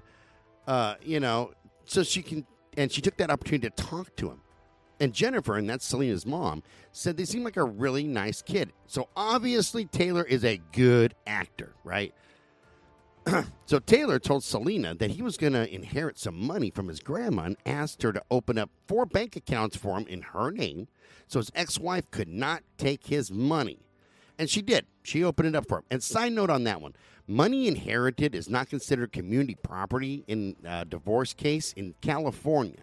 Uh, 0.68 0.96
you 1.02 1.20
know, 1.20 1.52
so 1.86 2.04
she 2.04 2.22
can, 2.22 2.46
and 2.78 2.92
she 2.92 3.02
took 3.02 3.18
that 3.18 3.30
opportunity 3.30 3.70
to 3.70 3.84
talk 3.84 4.16
to 4.18 4.30
him. 4.30 4.42
And 5.00 5.14
Jennifer, 5.14 5.58
and 5.58 5.70
that's 5.70 5.86
Selina's 5.86 6.26
mom, 6.26 6.64
said 6.92 7.18
they 7.18 7.26
seem 7.26 7.44
like 7.44 7.58
a 7.58 7.64
really 7.64 8.04
nice 8.04 8.42
kid. 8.42 8.72
So 8.88 9.10
obviously 9.16 9.86
Taylor 9.86 10.24
is 10.24 10.46
a 10.46 10.62
good 10.72 11.16
actor, 11.28 11.74
right? 11.84 12.14
so 13.66 13.80
Taylor 13.80 14.20
told 14.20 14.44
Selina 14.44 14.96
that 14.96 15.12
he 15.12 15.22
was 15.22 15.36
going 15.36 15.54
to 15.54 15.74
inherit 15.74 16.18
some 16.18 16.40
money 16.40 16.70
from 16.70 16.88
his 16.88 17.00
grandma 17.00 17.44
and 17.44 17.58
asked 17.66 18.04
her 18.04 18.14
to 18.14 18.24
open 18.30 18.58
up 18.58 18.70
four 18.88 19.06
bank 19.06 19.36
accounts 19.36 19.76
for 19.76 19.98
him 19.98 20.08
in 20.08 20.22
her 20.22 20.52
name 20.52 20.88
so 21.28 21.40
his 21.40 21.52
ex 21.56 21.80
wife 21.80 22.10
could 22.12 22.28
not 22.28 22.64
take 22.78 23.08
his 23.08 23.32
money. 23.32 23.80
And 24.38 24.50
she 24.50 24.62
did. 24.62 24.86
She 25.04 25.24
opened 25.24 25.50
it 25.50 25.56
up 25.56 25.68
for 25.68 25.80
him. 25.80 25.86
And 25.90 26.04
side 26.04 26.34
note 26.34 26.50
on 26.50 26.66
that 26.66 26.82
one 26.82 26.94
money 27.28 27.68
inherited 27.68 28.36
is 28.36 28.50
not 28.50 28.70
considered 28.70 29.12
community 29.12 29.56
property 29.62 30.24
in 30.28 30.56
a 30.64 30.86
divorce 30.86 31.34
case 31.34 31.74
in 31.74 31.96
California. 32.02 32.82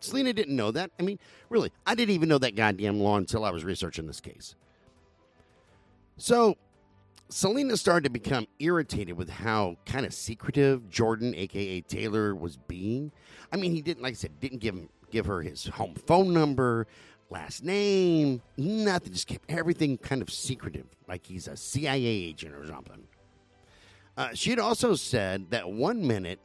Selina 0.00 0.32
didn't 0.32 0.56
know 0.56 0.70
that. 0.72 0.90
I 0.98 1.02
mean, 1.02 1.18
really, 1.48 1.72
I 1.86 1.94
didn't 1.94 2.14
even 2.14 2.28
know 2.28 2.38
that 2.38 2.56
goddamn 2.56 3.00
law 3.00 3.16
until 3.16 3.44
I 3.44 3.50
was 3.50 3.64
researching 3.64 4.06
this 4.06 4.20
case. 4.20 4.54
So 6.16 6.56
Selina 7.28 7.76
started 7.76 8.04
to 8.04 8.10
become 8.10 8.46
irritated 8.58 9.16
with 9.16 9.30
how 9.30 9.76
kind 9.86 10.04
of 10.04 10.12
secretive 10.12 10.88
Jordan, 10.90 11.34
aka 11.34 11.80
Taylor, 11.82 12.34
was 12.34 12.56
being. 12.56 13.12
I 13.52 13.56
mean, 13.56 13.72
he 13.72 13.80
didn't, 13.80 14.02
like 14.02 14.12
I 14.12 14.16
said, 14.16 14.38
didn't 14.40 14.58
give 14.58 14.74
him, 14.74 14.88
give 15.10 15.26
her 15.26 15.40
his 15.40 15.66
home 15.66 15.94
phone 15.94 16.32
number, 16.32 16.86
last 17.30 17.64
name, 17.64 18.42
nothing. 18.56 19.12
Just 19.12 19.28
kept 19.28 19.50
everything 19.50 19.98
kind 19.98 20.20
of 20.20 20.30
secretive, 20.30 20.86
like 21.08 21.26
he's 21.26 21.48
a 21.48 21.56
CIA 21.56 22.04
agent 22.04 22.54
or 22.54 22.66
something. 22.66 23.04
Uh, 24.16 24.30
she 24.34 24.50
had 24.50 24.58
also 24.58 24.94
said 24.94 25.50
that 25.50 25.70
one 25.70 26.06
minute 26.06 26.38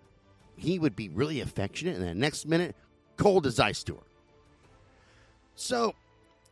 he 0.56 0.80
would 0.80 0.96
be 0.96 1.10
really 1.10 1.42
affectionate, 1.42 1.98
and 1.98 2.06
the 2.06 2.14
next 2.16 2.46
minute, 2.46 2.76
cold 3.18 3.46
as 3.46 3.60
ice 3.60 3.84
to 3.84 3.96
her. 3.96 4.04
So 5.56 5.94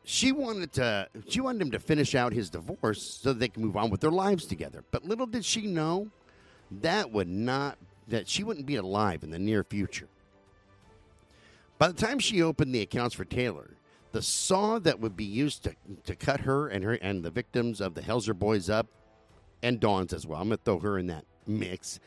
she 0.04 0.32
wanted 0.32 0.74
to 0.74 1.08
she 1.28 1.42
wanted 1.42 1.62
him 1.62 1.72
to 1.72 1.80
finish 1.80 2.16
out 2.16 2.34
his 2.34 2.50
divorce 2.50 3.02
so 3.02 3.34
they 3.34 3.48
can 3.48 3.64
move 3.64 3.78
on 3.78 3.90
with 3.90 4.02
their 4.02 4.12
lives 4.12 4.46
together. 4.46 4.84
But 4.92 5.06
little 5.06 5.26
did 5.26 5.46
she 5.46 5.68
know 5.68 6.10
that 6.82 7.12
would 7.12 7.28
not 7.28 7.78
that 8.08 8.28
she 8.28 8.44
wouldn't 8.44 8.66
be 8.66 8.76
alive 8.76 9.24
in 9.24 9.32
the 9.32 9.40
near 9.40 9.64
future. 9.64 10.08
By 11.78 11.88
the 11.88 11.94
time 11.94 12.20
she 12.20 12.42
opened 12.42 12.74
the 12.74 12.82
accounts 12.82 13.16
for 13.16 13.26
Taylor, 13.26 13.72
the 14.12 14.22
saw 14.22 14.80
that 14.80 15.00
would 15.00 15.18
be 15.18 15.26
used 15.26 15.64
to, 15.64 15.76
to 16.06 16.16
cut 16.16 16.42
her 16.42 16.68
and 16.68 16.84
her 16.84 16.94
and 16.94 17.24
the 17.24 17.32
victims 17.32 17.82
of 17.82 17.96
the 17.96 18.02
Helzer 18.02 18.38
boys 18.38 18.70
up, 18.70 18.88
and 19.62 19.80
Dawn's 19.80 20.14
as 20.14 20.26
well, 20.26 20.42
I'm 20.42 20.50
gonna 20.50 20.58
throw 20.64 20.80
her 20.80 20.98
in 20.98 21.08
that 21.08 21.26
mix, 21.48 22.00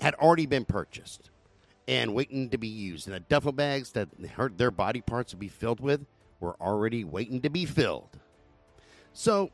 had 0.00 0.14
already 0.14 0.46
been 0.46 0.64
purchased 0.64 1.30
and 1.86 2.14
waiting 2.14 2.50
to 2.50 2.58
be 2.58 2.68
used. 2.68 3.06
And 3.06 3.14
the 3.14 3.20
duffel 3.20 3.52
bags 3.52 3.92
that 3.92 4.08
her, 4.36 4.48
their 4.48 4.70
body 4.70 5.00
parts 5.00 5.32
would 5.32 5.40
be 5.40 5.48
filled 5.48 5.80
with 5.80 6.04
were 6.40 6.56
already 6.60 7.04
waiting 7.04 7.40
to 7.42 7.50
be 7.50 7.64
filled. 7.64 8.18
So, 9.12 9.50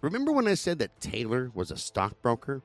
remember 0.00 0.32
when 0.32 0.46
I 0.46 0.54
said 0.54 0.78
that 0.80 1.00
Taylor 1.00 1.50
was 1.54 1.70
a 1.70 1.76
stockbroker? 1.76 2.62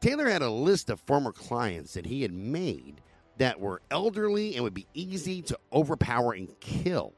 Taylor 0.00 0.28
had 0.28 0.42
a 0.42 0.50
list 0.50 0.90
of 0.90 1.00
former 1.00 1.32
clients 1.32 1.94
that 1.94 2.06
he 2.06 2.22
had 2.22 2.32
made 2.32 3.00
that 3.38 3.58
were 3.60 3.82
elderly 3.90 4.54
and 4.54 4.62
would 4.62 4.74
be 4.74 4.86
easy 4.94 5.42
to 5.42 5.58
overpower 5.72 6.32
and 6.32 6.48
kill. 6.60 7.12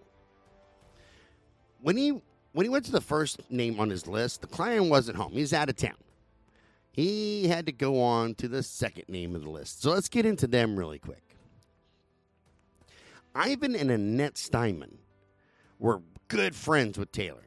When 1.81 1.97
he 1.97 2.23
when 2.57 2.65
he 2.65 2.71
went 2.71 2.87
to 2.87 2.91
the 2.91 3.03
first 3.03 3.39
name 3.51 3.79
on 3.79 3.91
his 3.91 4.07
list, 4.07 4.41
the 4.41 4.47
client 4.47 4.87
wasn't 4.87 5.19
home. 5.19 5.31
He's 5.33 5.53
out 5.53 5.69
of 5.69 5.77
town. 5.77 5.99
He 6.91 7.49
had 7.49 7.67
to 7.67 7.73
go 7.73 8.01
on 8.01 8.35
to 8.37 8.49
the 8.49 8.63
second 8.63 9.11
name 9.11 9.35
of 9.35 9.43
the 9.43 9.51
list. 9.51 9.83
So 9.83 9.91
let's 9.91 10.09
get 10.09 10.25
into 10.25 10.47
them 10.47 10.75
really 10.75 10.99
quick. 10.99 11.37
Ivan 13.35 13.77
and 13.77 13.91
Annette 13.91 14.37
Stineman 14.37 14.95
were 15.79 16.01
good 16.29 16.55
friends 16.55 16.97
with 16.97 17.13
Taylor. 17.13 17.45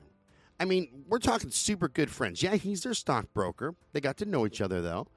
I 0.60 0.65
mean, 0.65 1.06
we're 1.08 1.17
talking 1.17 1.50
super 1.50 1.88
good 1.88 2.12
friends. 2.12 2.43
Yeah, 2.43 2.54
he's 2.54 2.84
their 2.84 2.93
stockbroker. 2.93 3.74
They 3.93 4.02
got 4.02 4.17
to 4.17 4.26
know 4.26 4.45
each 4.45 4.62
other 4.62 4.80
though, 4.84 5.08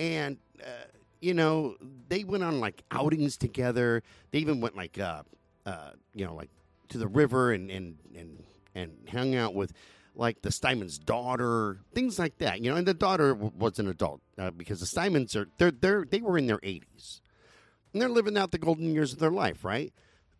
and 0.00 0.38
uh, 0.60 0.88
you 1.20 1.34
know 1.34 1.76
they 2.08 2.24
went 2.24 2.42
on 2.42 2.58
like 2.58 2.82
outings 2.90 3.36
together. 3.36 4.02
They 4.32 4.40
even 4.40 4.60
went 4.60 4.74
like 4.74 4.98
uh, 4.98 5.22
uh, 5.64 5.90
you 6.12 6.26
know 6.26 6.34
like 6.34 6.50
to 6.88 6.98
the 6.98 7.06
river 7.06 7.52
and 7.52 7.70
and 7.70 7.98
and 8.16 8.42
and 8.78 9.08
hung 9.10 9.34
out 9.34 9.54
with 9.54 9.72
like 10.14 10.42
the 10.42 10.50
Stineman's 10.50 10.98
daughter, 10.98 11.78
things 11.94 12.18
like 12.18 12.38
that. 12.38 12.60
You 12.60 12.70
know, 12.70 12.76
and 12.76 12.86
the 12.86 12.94
daughter 12.94 13.34
w- 13.34 13.52
was 13.56 13.78
an 13.78 13.88
adult 13.88 14.20
uh, 14.36 14.50
because 14.50 14.80
the 14.80 14.86
Stinemans 14.86 15.34
are 15.36 15.48
they're 15.58 15.70
they're 15.70 16.04
they 16.04 16.20
were 16.20 16.36
in 16.36 16.46
their 16.46 16.60
eighties, 16.62 17.20
and 17.92 18.02
they're 18.02 18.08
living 18.08 18.36
out 18.36 18.50
the 18.50 18.58
golden 18.58 18.92
years 18.92 19.12
of 19.12 19.20
their 19.20 19.30
life, 19.30 19.64
right? 19.64 19.92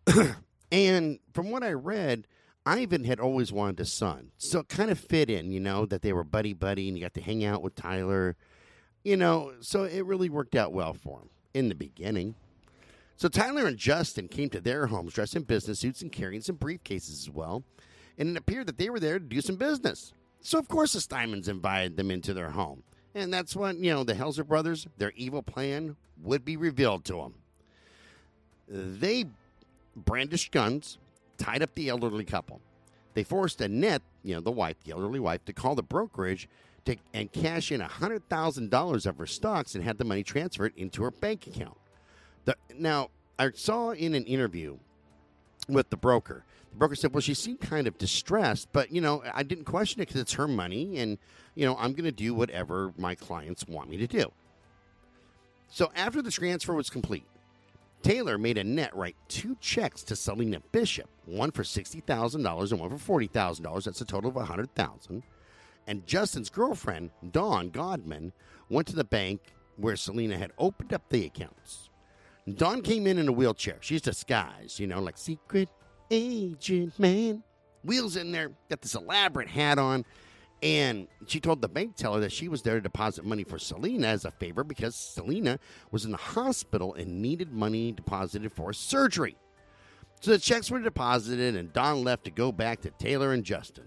and 0.73 1.21
from 1.33 1.51
what 1.51 1.63
I 1.63 1.73
read, 1.73 2.27
Ivan 2.67 3.05
had 3.05 3.21
always 3.21 3.53
wanted 3.53 3.81
a 3.81 3.85
son, 3.87 4.33
so 4.37 4.61
it 4.61 4.69
kind 4.69 4.91
of 4.91 4.99
fit 4.99 5.31
in, 5.31 5.53
you 5.53 5.61
know, 5.61 5.87
that 5.87 6.03
they 6.03 6.13
were 6.13 6.25
buddy 6.25 6.53
buddy, 6.53 6.89
and 6.89 6.99
you 6.99 7.05
got 7.05 7.15
to 7.15 7.23
hang 7.23 7.45
out 7.45 7.63
with 7.63 7.75
Tyler, 7.75 8.37
you 9.05 9.17
know, 9.17 9.53
so 9.61 9.85
it 9.85 10.05
really 10.05 10.29
worked 10.29 10.55
out 10.55 10.73
well 10.73 10.93
for 10.93 11.21
him 11.21 11.31
in 11.55 11.69
the 11.69 11.75
beginning. 11.75 12.35
So 13.17 13.29
Tyler 13.29 13.67
and 13.67 13.77
Justin 13.77 14.29
came 14.29 14.49
to 14.51 14.61
their 14.61 14.87
homes 14.87 15.13
dressed 15.13 15.35
in 15.35 15.43
business 15.43 15.81
suits 15.81 16.03
and 16.03 16.13
carrying 16.13 16.41
some 16.41 16.57
briefcases 16.57 17.21
as 17.21 17.31
well 17.31 17.65
and 18.19 18.31
it 18.31 18.37
appeared 18.37 18.67
that 18.67 18.77
they 18.77 18.91
were 18.91 19.01
there 19.01 19.19
to 19.19 19.25
do 19.25 19.41
some 19.41 19.57
business. 19.57 20.13
So, 20.41 20.59
of 20.59 20.69
course, 20.69 20.93
the 20.93 20.99
Stinemans 20.99 21.49
invited 21.49 21.97
them 21.97 22.11
into 22.11 22.35
their 22.35 22.51
home. 22.51 22.83
And 23.15 23.33
that's 23.33 23.57
when, 23.57 23.83
you 23.83 23.93
know, 23.93 24.05
the 24.05 24.15
Helzer 24.15 24.47
brothers, 24.47 24.87
their 24.99 25.13
evil 25.17 25.43
plan 25.43 25.97
would 26.23 26.45
be 26.45 26.57
revealed 26.57 27.05
to 27.07 27.15
them. 27.15 27.35
They 28.69 29.25
brandished 29.97 30.53
guns, 30.53 30.99
tied 31.39 31.63
up 31.63 31.75
the 31.75 31.89
elderly 31.89 32.25
couple. 32.25 32.61
They 33.15 33.25
forced 33.25 33.61
Annette, 33.61 34.03
you 34.23 34.35
know, 34.35 34.41
the 34.41 34.51
wife, 34.51 34.77
the 34.85 34.93
elderly 34.93 35.21
wife, 35.21 35.45
to 35.47 35.53
call 35.53 35.75
the 35.75 35.83
brokerage 35.83 36.49
to, 36.85 36.97
and 37.15 37.33
cash 37.33 37.73
in 37.73 37.81
$100,000 37.81 39.07
of 39.07 39.19
her 39.19 39.27
stocks 39.27 39.75
and 39.75 39.83
had 39.83 39.99
the 39.99 40.05
money 40.05 40.23
transferred 40.23 40.73
into 40.77 41.03
her 41.03 41.11
bank 41.11 41.47
account. 41.47 41.79
The, 42.45 42.57
now, 42.77 43.11
I 43.39 43.51
saw 43.53 43.91
in 43.91 44.15
an 44.15 44.25
interview 44.25 44.79
with 45.69 45.91
the 45.91 45.97
broker 45.97 46.45
the 46.71 46.77
broker 46.77 46.95
said, 46.95 47.13
"Well, 47.13 47.21
she 47.21 47.35
seemed 47.35 47.61
kind 47.61 47.87
of 47.87 47.99
distressed, 47.99 48.69
but 48.73 48.93
you 48.93 49.01
know, 49.01 49.23
I 49.33 49.43
didn't 49.43 49.65
question 49.65 50.01
it 50.01 50.07
because 50.07 50.21
it's 50.21 50.35
her 50.35 50.49
money, 50.49 50.99
and 50.99 51.19
you 51.55 51.65
know, 51.65 51.77
I'm 51.79 51.93
going 51.93 52.05
to 52.05 52.13
do 52.13 52.35
whatever 52.35 52.93
my 52.97 53.15
clients 53.15 53.67
want 53.67 53.89
me 53.89 53.97
to 53.99 54.07
do." 54.07 54.33
So 55.69 55.91
after 55.95 56.23
the 56.23 56.31
transfer 56.31 56.75
was 56.75 56.91
complete, 56.91 57.27
Taylor 58.03 58.39
made 58.39 58.59
Annette 58.59 58.95
write 58.95 59.17
two 59.29 59.57
checks 59.61 60.03
to 60.05 60.17
Selina 60.17 60.61
Bishop, 60.73 61.09
one 61.25 61.51
for 61.51 61.65
sixty 61.65 62.01
thousand 62.01 62.43
dollars 62.43 62.73
and 62.73 62.81
one 62.81 62.91
for 62.91 62.99
forty 62.99 63.27
thousand 63.27 63.65
dollars. 63.65 63.85
That's 63.85 64.01
a 64.01 64.07
total 64.07 64.31
of 64.31 64.37
a 64.37 64.45
hundred 64.45 64.75
thousand. 64.75 65.23
And 65.87 66.07
Justin's 66.07 66.51
girlfriend, 66.51 67.11
Dawn 67.31 67.71
Godman, 67.71 68.33
went 68.69 68.87
to 68.89 68.97
the 68.97 69.05
bank 69.05 69.41
where 69.77 69.97
Selina 69.97 70.37
had 70.37 70.53
opened 70.59 70.93
up 70.93 71.09
the 71.09 71.25
accounts. 71.25 71.88
Dawn 72.57 72.83
came 72.83 73.07
in 73.07 73.19
in 73.19 73.29
a 73.29 73.33
wheelchair. 73.33 73.77
She's 73.81 74.01
disguised, 74.01 74.79
you 74.79 74.87
know, 74.87 75.01
like 75.01 75.19
secret 75.19 75.69
agent 76.11 76.99
man. 76.99 77.43
Wheels 77.85 78.17
in 78.17 78.33
there, 78.33 78.53
got 78.69 78.81
this 78.81 78.95
elaborate 78.95 79.49
hat 79.49 79.79
on. 79.79 80.05
And 80.63 81.07
she 81.27 81.39
told 81.39 81.63
the 81.63 81.69
bank 81.69 81.95
teller 81.95 82.21
that 82.21 82.33
she 82.33 82.49
was 82.49 82.63
there 82.63 82.75
to 82.75 82.81
deposit 82.81 83.25
money 83.25 83.45
for 83.45 83.59
Selina 83.59 84.09
as 84.09 84.25
a 84.25 84.31
favor 84.33 84.65
because 84.65 84.97
Selina 84.97 85.59
was 85.93 86.05
in 86.05 86.11
the 86.11 86.17
hospital 86.17 86.95
and 86.95 87.23
needed 87.23 87.53
money 87.53 87.93
deposited 87.93 88.53
for 88.53 88.73
surgery. 88.73 89.37
So 90.21 90.33
the 90.33 90.39
checks 90.39 90.69
were 90.69 90.81
deposited, 90.81 91.55
and 91.55 91.73
Dawn 91.73 92.03
left 92.03 92.25
to 92.25 92.33
go 92.33 92.51
back 92.51 92.81
to 92.81 92.91
Taylor 92.91 93.33
and 93.33 93.45
Justin. 93.45 93.85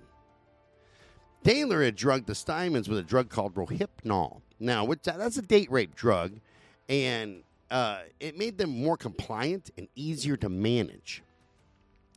Taylor 1.43 1.84
had 1.84 1.95
drugged 1.95 2.28
the 2.28 2.34
Stinemans 2.34 2.88
with 2.88 3.00
a 3.00 3.04
drug 3.04 3.30
called 3.30 3.56
Rohypnol. 3.56 4.41
Now, 4.58 4.88
that's 5.04 5.38
a 5.38 5.41
date 5.41 5.69
rape 5.69 5.93
drug, 5.93 6.39
and 6.88 7.43
uh, 7.71 7.99
it 8.19 8.38
made 8.38 8.57
them 8.57 8.69
more 8.69 8.97
compliant 8.97 9.71
and 9.77 9.88
easier 9.95 10.36
to 10.38 10.49
manage. 10.49 11.23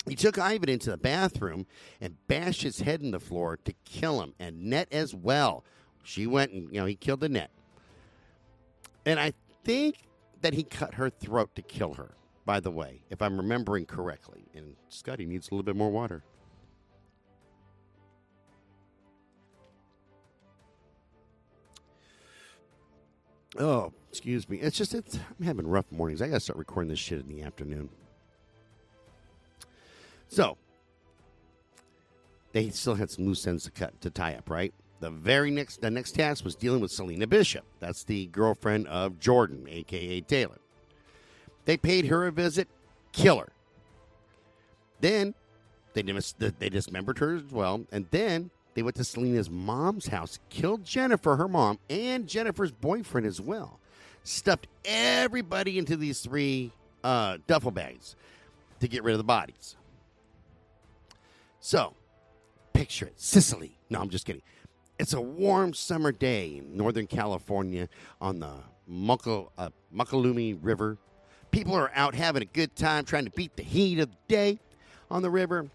He 0.07 0.17
took 0.17 0.39
Ivan 0.39 0.69
into 0.69 0.91
the 0.91 0.99
bathroom 0.99 1.67
and 2.01 2.17
bashed 2.27 2.63
his 2.63 2.81
head 2.81 3.01
in 3.01 3.13
the 3.13 3.21
floor 3.21 3.57
to 3.65 3.73
kill 3.85 4.21
him, 4.21 4.35
and 4.39 4.65
Net 4.65 4.89
as 4.93 5.15
well. 5.15 5.65
She 6.03 6.27
went 6.27 6.53
and, 6.53 6.69
you 6.71 6.81
know, 6.81 6.87
he 6.87 6.97
killed 6.97 7.21
the 7.21 7.29
Net. 7.29 7.51
And 9.07 9.19
I 9.19 9.33
think 9.65 9.97
that 10.43 10.53
he 10.53 10.65
cut 10.65 10.95
her 10.95 11.09
throat 11.09 11.55
to 11.55 11.63
kill 11.63 11.95
her, 11.95 12.15
by 12.45 12.61
the 12.61 12.71
way, 12.71 13.03
if 13.09 13.23
I'm 13.23 13.39
remembering 13.39 13.87
correctly. 13.87 14.45
And 14.55 14.77
Scotty 14.91 15.25
needs 15.25 15.49
a 15.49 15.55
little 15.55 15.65
bit 15.65 15.77
more 15.77 15.91
water. 15.91 16.23
Oh, 23.57 23.93
excuse 24.15 24.49
me. 24.49 24.59
It's 24.59 24.79
just, 24.79 24.95
it's, 24.95 25.17
I'm 25.17 25.45
having 25.45 25.67
rough 25.67 25.91
mornings. 25.91 26.23
I 26.23 26.29
got 26.29 26.35
to 26.35 26.41
start 26.41 26.57
recording 26.57 26.89
this 26.89 27.01
shit 27.01 27.19
in 27.19 27.29
the 27.29 27.43
afternoon. 27.43 27.89
So 30.29 30.57
they 32.53 32.71
still 32.71 32.95
had 32.95 33.11
some 33.11 33.27
loose 33.27 33.45
ends 33.45 33.65
to 33.65 33.73
cut 33.73 34.01
to 34.03 34.11
tie 34.11 34.35
up, 34.35 34.49
right? 34.49 34.73
The 35.01 35.11
very 35.11 35.51
next 35.51 35.81
the 35.81 35.91
next 35.91 36.13
task 36.13 36.45
was 36.45 36.55
dealing 36.55 36.81
with 36.81 36.93
Selina 36.93 37.27
Bishop. 37.27 37.65
That's 37.81 38.05
the 38.05 38.27
girlfriend 38.27 38.87
of 38.87 39.19
Jordan, 39.19 39.67
aka 39.69 40.21
Taylor. 40.21 40.59
They 41.65 41.77
paid 41.77 42.07
her 42.07 42.27
a 42.27 42.33
visit, 42.33 42.69
kill 43.11 43.39
her. 43.39 43.49
Then 45.01 45.35
they 45.93 46.03
dis- 46.03 46.35
they 46.39 46.69
dismembered 46.69 47.19
her 47.19 47.35
as 47.35 47.51
well, 47.51 47.85
and 47.91 48.07
then 48.13 48.51
they 48.75 48.83
went 48.85 48.95
to 48.97 49.05
Selina's 49.05 49.51
mom's 49.51 50.07
house, 50.07 50.39
killed 50.51 50.85
Jennifer, 50.85 51.35
her 51.35 51.49
mom, 51.49 51.81
and 51.91 52.29
Jennifer's 52.29 52.71
boyfriend 52.71 53.27
as 53.27 53.41
well. 53.41 53.81
Stuffed 54.25 54.67
everybody 54.85 55.79
into 55.79 55.97
these 55.97 56.21
three 56.21 56.73
uh, 57.05 57.39
duffel 57.47 57.71
bags 57.71 58.17
to 58.81 58.89
get 58.89 59.05
rid 59.05 59.13
of 59.13 59.19
the 59.19 59.25
bodies. 59.25 59.77
So, 61.61 61.95
picture 62.73 63.07
it 63.07 63.21
Sicily. 63.21 63.79
No, 63.91 64.01
I'm 64.01 64.09
just 64.11 64.27
kidding. 64.27 64.43
It's 64.99 65.13
a 65.13 65.21
warm 65.21 65.75
summer 65.75 66.13
day 66.13 66.57
in 66.59 66.77
Northern 66.77 67.07
California 67.07 67.89
on 68.21 68.39
the 68.39 68.53
Muckle, 68.87 69.53
uh, 69.59 69.71
River. 69.93 70.99
People 71.51 71.75
are 71.75 71.91
out 71.95 72.15
having 72.15 72.43
a 72.43 72.47
good 72.47 72.75
time 72.77 73.05
trying 73.05 73.25
to 73.25 73.31
beat 73.31 73.57
the 73.57 73.63
heat 73.63 73.99
of 73.99 74.11
the 74.11 74.17
day 74.29 74.59
on 75.11 75.23
the 75.23 75.31
river, 75.31 75.69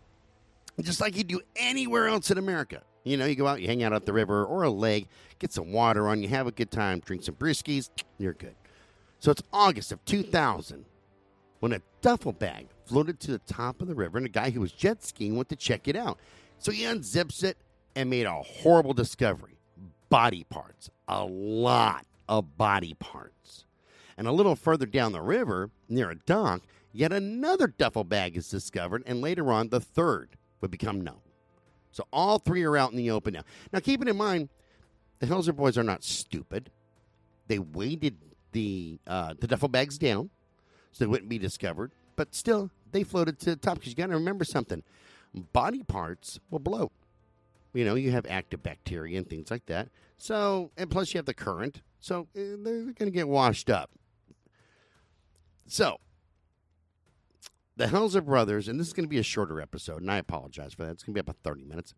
just 0.81 1.01
like 1.01 1.15
you 1.15 1.23
do 1.23 1.41
anywhere 1.55 2.07
else 2.07 2.31
in 2.31 2.37
America. 2.37 2.81
You 3.03 3.17
know, 3.17 3.25
you 3.25 3.35
go 3.35 3.47
out, 3.47 3.61
you 3.61 3.67
hang 3.67 3.83
out 3.83 3.93
at 3.93 4.05
the 4.05 4.13
river 4.13 4.45
or 4.45 4.63
a 4.63 4.69
lake, 4.69 5.07
get 5.39 5.53
some 5.53 5.71
water 5.71 6.07
on, 6.07 6.21
you 6.21 6.27
have 6.29 6.47
a 6.47 6.51
good 6.51 6.71
time, 6.71 6.99
drink 6.99 7.23
some 7.23 7.35
briskies, 7.35 7.89
you're 8.17 8.33
good. 8.33 8.55
So 9.19 9.31
it's 9.31 9.43
August 9.51 9.91
of 9.91 10.03
2000 10.05 10.85
when 11.59 11.73
a 11.73 11.81
duffel 12.01 12.31
bag 12.31 12.67
floated 12.85 13.19
to 13.21 13.31
the 13.31 13.39
top 13.39 13.81
of 13.81 13.87
the 13.87 13.95
river, 13.95 14.17
and 14.17 14.25
a 14.25 14.29
guy 14.29 14.49
who 14.49 14.61
was 14.61 14.71
jet 14.71 15.03
skiing 15.03 15.35
went 15.35 15.49
to 15.49 15.55
check 15.55 15.87
it 15.87 15.95
out. 15.95 16.17
So 16.57 16.71
he 16.71 16.83
unzips 16.83 17.43
it 17.43 17.57
and 17.95 18.09
made 18.09 18.25
a 18.25 18.33
horrible 18.33 18.93
discovery 18.93 19.57
body 20.09 20.43
parts, 20.49 20.89
a 21.07 21.23
lot 21.23 22.05
of 22.27 22.57
body 22.57 22.95
parts. 22.95 23.65
And 24.17 24.27
a 24.27 24.31
little 24.31 24.55
further 24.55 24.85
down 24.85 25.13
the 25.13 25.21
river, 25.21 25.69
near 25.87 26.09
a 26.09 26.15
dock, 26.15 26.63
yet 26.91 27.13
another 27.13 27.67
duffel 27.67 28.03
bag 28.03 28.35
is 28.35 28.49
discovered, 28.49 29.03
and 29.05 29.21
later 29.21 29.51
on, 29.51 29.69
the 29.69 29.79
third 29.79 30.37
would 30.59 30.71
become 30.71 31.01
known. 31.01 31.21
So 31.91 32.05
all 32.13 32.39
three 32.39 32.63
are 32.63 32.77
out 32.77 32.91
in 32.91 32.97
the 32.97 33.11
open 33.11 33.33
now. 33.33 33.43
Now, 33.73 33.79
keeping 33.79 34.07
in 34.07 34.17
mind, 34.17 34.49
the 35.19 35.27
Helzer 35.27 35.55
boys 35.55 35.77
are 35.77 35.83
not 35.83 36.03
stupid. 36.03 36.69
They 37.47 37.59
weighted 37.59 38.17
the 38.51 38.99
uh, 39.07 39.33
the 39.39 39.47
duffel 39.47 39.69
bags 39.69 39.97
down 39.97 40.29
so 40.91 41.03
they 41.03 41.07
wouldn't 41.07 41.29
be 41.29 41.39
discovered. 41.39 41.91
But 42.15 42.35
still, 42.35 42.69
they 42.91 43.03
floated 43.03 43.39
to 43.39 43.51
the 43.51 43.55
top 43.55 43.79
because 43.79 43.91
you 43.91 43.95
got 43.95 44.07
to 44.07 44.13
remember 44.13 44.45
something 44.45 44.83
body 45.33 45.83
parts 45.83 46.39
will 46.49 46.59
bloat. 46.59 46.91
You 47.73 47.85
know, 47.85 47.95
you 47.95 48.11
have 48.11 48.25
active 48.27 48.63
bacteria 48.63 49.17
and 49.17 49.29
things 49.29 49.51
like 49.51 49.65
that. 49.67 49.89
So, 50.17 50.71
and 50.75 50.89
plus 50.89 51.13
you 51.13 51.19
have 51.19 51.25
the 51.25 51.33
current. 51.33 51.81
So 51.99 52.27
eh, 52.35 52.55
they're 52.57 52.81
going 52.83 53.05
to 53.05 53.11
get 53.11 53.27
washed 53.27 53.69
up. 53.69 53.91
So, 55.67 55.99
the 57.79 57.87
Helzer 57.87 58.23
brothers, 58.23 58.67
and 58.67 58.77
this 58.77 58.87
is 58.87 58.93
going 58.93 59.05
to 59.05 59.09
be 59.09 59.19
a 59.19 59.23
shorter 59.23 59.61
episode, 59.61 60.01
and 60.01 60.11
I 60.11 60.17
apologize 60.17 60.73
for 60.73 60.83
that. 60.83 60.91
It's 60.91 61.03
going 61.03 61.13
to 61.13 61.23
be 61.23 61.25
about 61.25 61.37
30 61.43 61.63
minutes. 61.63 61.93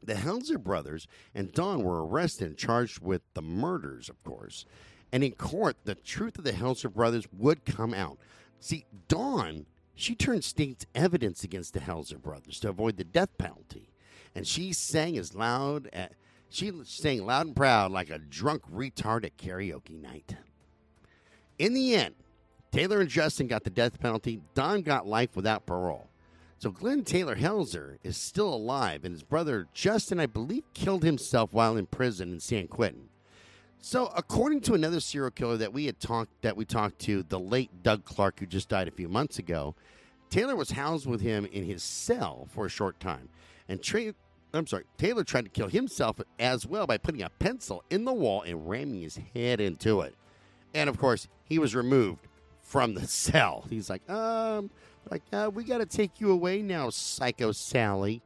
The 0.00 0.14
Helzer 0.14 0.62
brothers 0.62 1.08
and 1.34 1.52
Dawn 1.52 1.82
were 1.82 2.06
arrested 2.06 2.46
and 2.46 2.56
charged 2.56 3.00
with 3.00 3.22
the 3.34 3.42
murders, 3.42 4.08
of 4.08 4.22
course. 4.22 4.64
And 5.10 5.24
in 5.24 5.32
court, 5.32 5.76
the 5.84 5.96
truth 5.96 6.38
of 6.38 6.44
the 6.44 6.52
Helzer 6.52 6.92
brothers 6.92 7.26
would 7.36 7.64
come 7.64 7.94
out. 7.94 8.18
See, 8.60 8.86
Dawn 9.08 9.66
she 9.96 10.14
turned 10.14 10.44
state's 10.44 10.86
evidence 10.94 11.42
against 11.42 11.72
the 11.72 11.80
Helzer 11.80 12.20
brothers 12.20 12.60
to 12.60 12.68
avoid 12.68 12.96
the 12.96 13.04
death 13.04 13.36
penalty. 13.38 13.88
And 14.34 14.46
she 14.46 14.72
sang 14.72 15.16
as 15.16 15.34
loud 15.34 15.88
at, 15.92 16.12
she 16.48 16.70
sang 16.84 17.26
loud 17.26 17.46
and 17.46 17.56
proud 17.56 17.90
like 17.90 18.10
a 18.10 18.18
drunk 18.18 18.62
retard 18.70 19.24
at 19.24 19.38
karaoke 19.38 20.00
night. 20.00 20.36
In 21.58 21.72
the 21.72 21.96
end, 21.96 22.14
Taylor 22.70 23.00
and 23.00 23.08
Justin 23.08 23.46
got 23.46 23.64
the 23.64 23.70
death 23.70 24.00
penalty. 24.00 24.40
Dawn 24.54 24.82
got 24.82 25.06
life 25.06 25.34
without 25.34 25.66
parole. 25.66 26.08
So 26.58 26.70
Glenn 26.70 27.04
Taylor 27.04 27.36
Helzer 27.36 27.98
is 28.02 28.16
still 28.16 28.52
alive, 28.52 29.04
and 29.04 29.12
his 29.12 29.22
brother 29.22 29.68
Justin, 29.74 30.18
I 30.18 30.26
believe, 30.26 30.64
killed 30.72 31.04
himself 31.04 31.52
while 31.52 31.76
in 31.76 31.86
prison 31.86 32.32
in 32.32 32.40
San 32.40 32.66
Quentin. 32.66 33.08
So, 33.78 34.10
according 34.16 34.62
to 34.62 34.74
another 34.74 35.00
serial 35.00 35.30
killer 35.30 35.58
that 35.58 35.72
we 35.72 35.84
had 35.84 36.00
talked 36.00 36.42
that 36.42 36.56
we 36.56 36.64
talked 36.64 36.98
to, 37.00 37.22
the 37.22 37.38
late 37.38 37.82
Doug 37.82 38.04
Clark, 38.04 38.40
who 38.40 38.46
just 38.46 38.70
died 38.70 38.88
a 38.88 38.90
few 38.90 39.08
months 39.08 39.38
ago, 39.38 39.74
Taylor 40.30 40.56
was 40.56 40.70
housed 40.70 41.06
with 41.06 41.20
him 41.20 41.44
in 41.44 41.64
his 41.64 41.82
cell 41.82 42.48
for 42.50 42.66
a 42.66 42.70
short 42.70 42.98
time, 42.98 43.28
and 43.68 43.82
tra- 43.82 44.14
I'm 44.54 44.66
sorry, 44.66 44.84
Taylor 44.96 45.24
tried 45.24 45.44
to 45.44 45.50
kill 45.50 45.68
himself 45.68 46.20
as 46.38 46.66
well 46.66 46.86
by 46.86 46.96
putting 46.96 47.22
a 47.22 47.28
pencil 47.28 47.84
in 47.90 48.06
the 48.06 48.12
wall 48.12 48.42
and 48.42 48.68
ramming 48.68 49.02
his 49.02 49.20
head 49.34 49.60
into 49.60 50.00
it. 50.00 50.14
And 50.74 50.88
of 50.88 50.98
course, 50.98 51.28
he 51.44 51.58
was 51.58 51.74
removed 51.74 52.26
from 52.66 52.94
the 52.94 53.06
cell. 53.06 53.64
He's 53.70 53.88
like, 53.88 54.08
um, 54.10 54.70
like 55.10 55.22
uh, 55.32 55.50
we 55.52 55.64
got 55.64 55.78
to 55.78 55.86
take 55.86 56.20
you 56.20 56.30
away 56.30 56.62
now, 56.62 56.90
Psycho 56.90 57.52
Sally. 57.52 58.22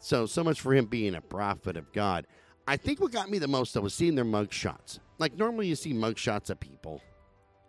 So, 0.00 0.26
so 0.26 0.44
much 0.44 0.60
for 0.60 0.74
him 0.74 0.84
being 0.86 1.14
a 1.14 1.20
prophet 1.22 1.76
of 1.76 1.90
God. 1.92 2.26
I 2.66 2.76
think 2.76 3.00
what 3.00 3.12
got 3.12 3.30
me 3.30 3.38
the 3.38 3.48
most 3.48 3.72
though 3.72 3.80
was 3.80 3.94
seeing 3.94 4.14
their 4.14 4.24
mug 4.24 4.52
shots. 4.52 5.00
Like 5.18 5.36
normally 5.36 5.68
you 5.68 5.76
see 5.76 5.92
mug 5.92 6.18
shots 6.18 6.50
of 6.50 6.60
people, 6.60 7.00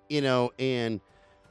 you 0.10 0.22
know, 0.22 0.52
and 0.58 1.00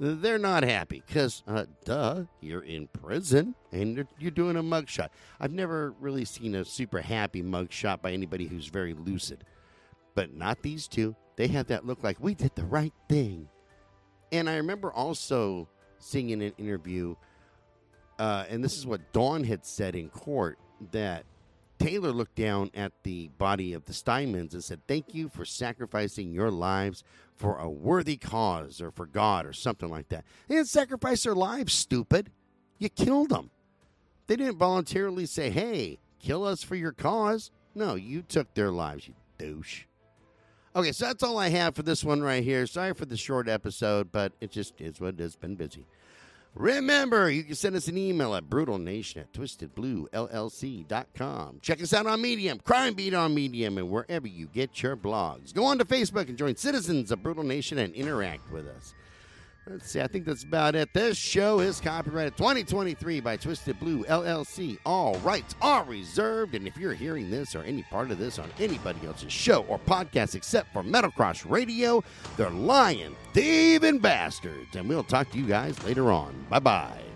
they're 0.00 0.38
not 0.38 0.64
happy 0.64 1.02
because, 1.06 1.42
uh, 1.46 1.66
duh, 1.84 2.24
you're 2.40 2.64
in 2.64 2.88
prison 2.88 3.54
and 3.70 3.96
you're, 3.96 4.08
you're 4.18 4.30
doing 4.30 4.56
a 4.56 4.62
mug 4.62 4.88
shot. 4.88 5.12
I've 5.40 5.52
never 5.52 5.92
really 6.00 6.24
seen 6.24 6.54
a 6.54 6.64
super 6.64 7.00
happy 7.00 7.42
mug 7.42 7.70
shot 7.70 8.02
by 8.02 8.12
anybody 8.12 8.46
who's 8.46 8.66
very 8.66 8.92
lucid, 8.92 9.44
but 10.14 10.34
not 10.34 10.62
these 10.62 10.88
two. 10.88 11.14
They 11.36 11.46
have 11.48 11.68
that 11.68 11.86
look 11.86 12.02
like 12.02 12.18
we 12.20 12.34
did 12.34 12.54
the 12.54 12.64
right 12.64 12.92
thing. 13.08 13.48
And 14.34 14.50
I 14.50 14.56
remember 14.56 14.92
also 14.92 15.68
seeing 16.00 16.30
in 16.30 16.42
an 16.42 16.52
interview, 16.58 17.14
uh, 18.18 18.44
and 18.48 18.64
this 18.64 18.76
is 18.76 18.84
what 18.84 19.12
Dawn 19.12 19.44
had 19.44 19.64
said 19.64 19.94
in 19.94 20.08
court, 20.08 20.58
that 20.90 21.24
Taylor 21.78 22.10
looked 22.10 22.34
down 22.34 22.72
at 22.74 22.90
the 23.04 23.28
body 23.38 23.74
of 23.74 23.84
the 23.84 23.92
Stinemans 23.92 24.52
and 24.52 24.64
said, 24.64 24.80
Thank 24.88 25.14
you 25.14 25.28
for 25.28 25.44
sacrificing 25.44 26.32
your 26.32 26.50
lives 26.50 27.04
for 27.36 27.58
a 27.58 27.70
worthy 27.70 28.16
cause 28.16 28.80
or 28.80 28.90
for 28.90 29.06
God 29.06 29.46
or 29.46 29.52
something 29.52 29.88
like 29.88 30.08
that. 30.08 30.24
They 30.48 30.56
didn't 30.56 30.68
sacrifice 30.68 31.22
their 31.22 31.36
lives, 31.36 31.72
stupid. 31.72 32.32
You 32.78 32.88
killed 32.88 33.28
them. 33.28 33.50
They 34.26 34.34
didn't 34.34 34.58
voluntarily 34.58 35.26
say, 35.26 35.50
Hey, 35.50 36.00
kill 36.18 36.44
us 36.44 36.64
for 36.64 36.74
your 36.74 36.92
cause. 36.92 37.52
No, 37.72 37.94
you 37.94 38.22
took 38.22 38.52
their 38.54 38.72
lives, 38.72 39.06
you 39.06 39.14
douche. 39.38 39.84
Okay, 40.76 40.90
so 40.90 41.06
that's 41.06 41.22
all 41.22 41.38
I 41.38 41.50
have 41.50 41.76
for 41.76 41.84
this 41.84 42.02
one 42.02 42.20
right 42.20 42.42
here. 42.42 42.66
Sorry 42.66 42.92
for 42.94 43.04
the 43.04 43.16
short 43.16 43.48
episode, 43.48 44.10
but 44.10 44.32
it 44.40 44.50
just 44.50 44.80
is 44.80 45.00
what 45.00 45.14
it 45.14 45.20
is. 45.20 45.36
Been 45.36 45.54
busy. 45.54 45.86
Remember, 46.56 47.30
you 47.30 47.44
can 47.44 47.54
send 47.54 47.76
us 47.76 47.86
an 47.88 47.96
email 47.96 48.34
at 48.34 48.50
brutalnation 48.50 49.18
at 49.18 49.32
twistedbluellc.com. 49.32 51.58
Check 51.62 51.82
us 51.82 51.92
out 51.92 52.06
on 52.06 52.22
Medium, 52.22 52.60
Crime 52.60 52.94
Beat 52.94 53.12
on 53.14 53.34
Medium, 53.34 53.76
and 53.78 53.90
wherever 53.90 54.28
you 54.28 54.46
get 54.46 54.80
your 54.82 54.96
blogs. 54.96 55.52
Go 55.54 55.64
on 55.64 55.78
to 55.78 55.84
Facebook 55.84 56.28
and 56.28 56.38
join 56.38 56.54
Citizens 56.56 57.10
of 57.10 57.20
Brutal 57.22 57.44
Nation 57.44 57.78
and 57.78 57.92
interact 57.94 58.52
with 58.52 58.68
us. 58.68 58.94
Let's 59.66 59.90
see, 59.90 60.00
I 60.02 60.06
think 60.08 60.26
that's 60.26 60.42
about 60.44 60.74
it. 60.74 60.92
This 60.92 61.16
show 61.16 61.60
is 61.60 61.80
copyrighted 61.80 62.36
2023 62.36 63.20
by 63.20 63.38
Twisted 63.38 63.80
Blue 63.80 64.04
LLC. 64.04 64.76
All 64.84 65.16
rights 65.20 65.54
are 65.62 65.84
reserved, 65.84 66.54
and 66.54 66.66
if 66.66 66.76
you're 66.76 66.92
hearing 66.92 67.30
this 67.30 67.54
or 67.54 67.62
any 67.62 67.82
part 67.84 68.10
of 68.10 68.18
this 68.18 68.38
on 68.38 68.50
anybody 68.58 69.06
else's 69.06 69.32
show 69.32 69.62
or 69.62 69.78
podcast 69.78 70.34
except 70.34 70.70
for 70.74 70.82
Metal 70.82 71.10
Cross 71.10 71.46
Radio, 71.46 72.04
they're 72.36 72.50
lying, 72.50 73.16
thieving 73.32 74.00
bastards. 74.00 74.76
And 74.76 74.86
we'll 74.86 75.02
talk 75.02 75.30
to 75.30 75.38
you 75.38 75.46
guys 75.46 75.82
later 75.84 76.12
on. 76.12 76.34
Bye 76.50 76.58
bye. 76.58 77.13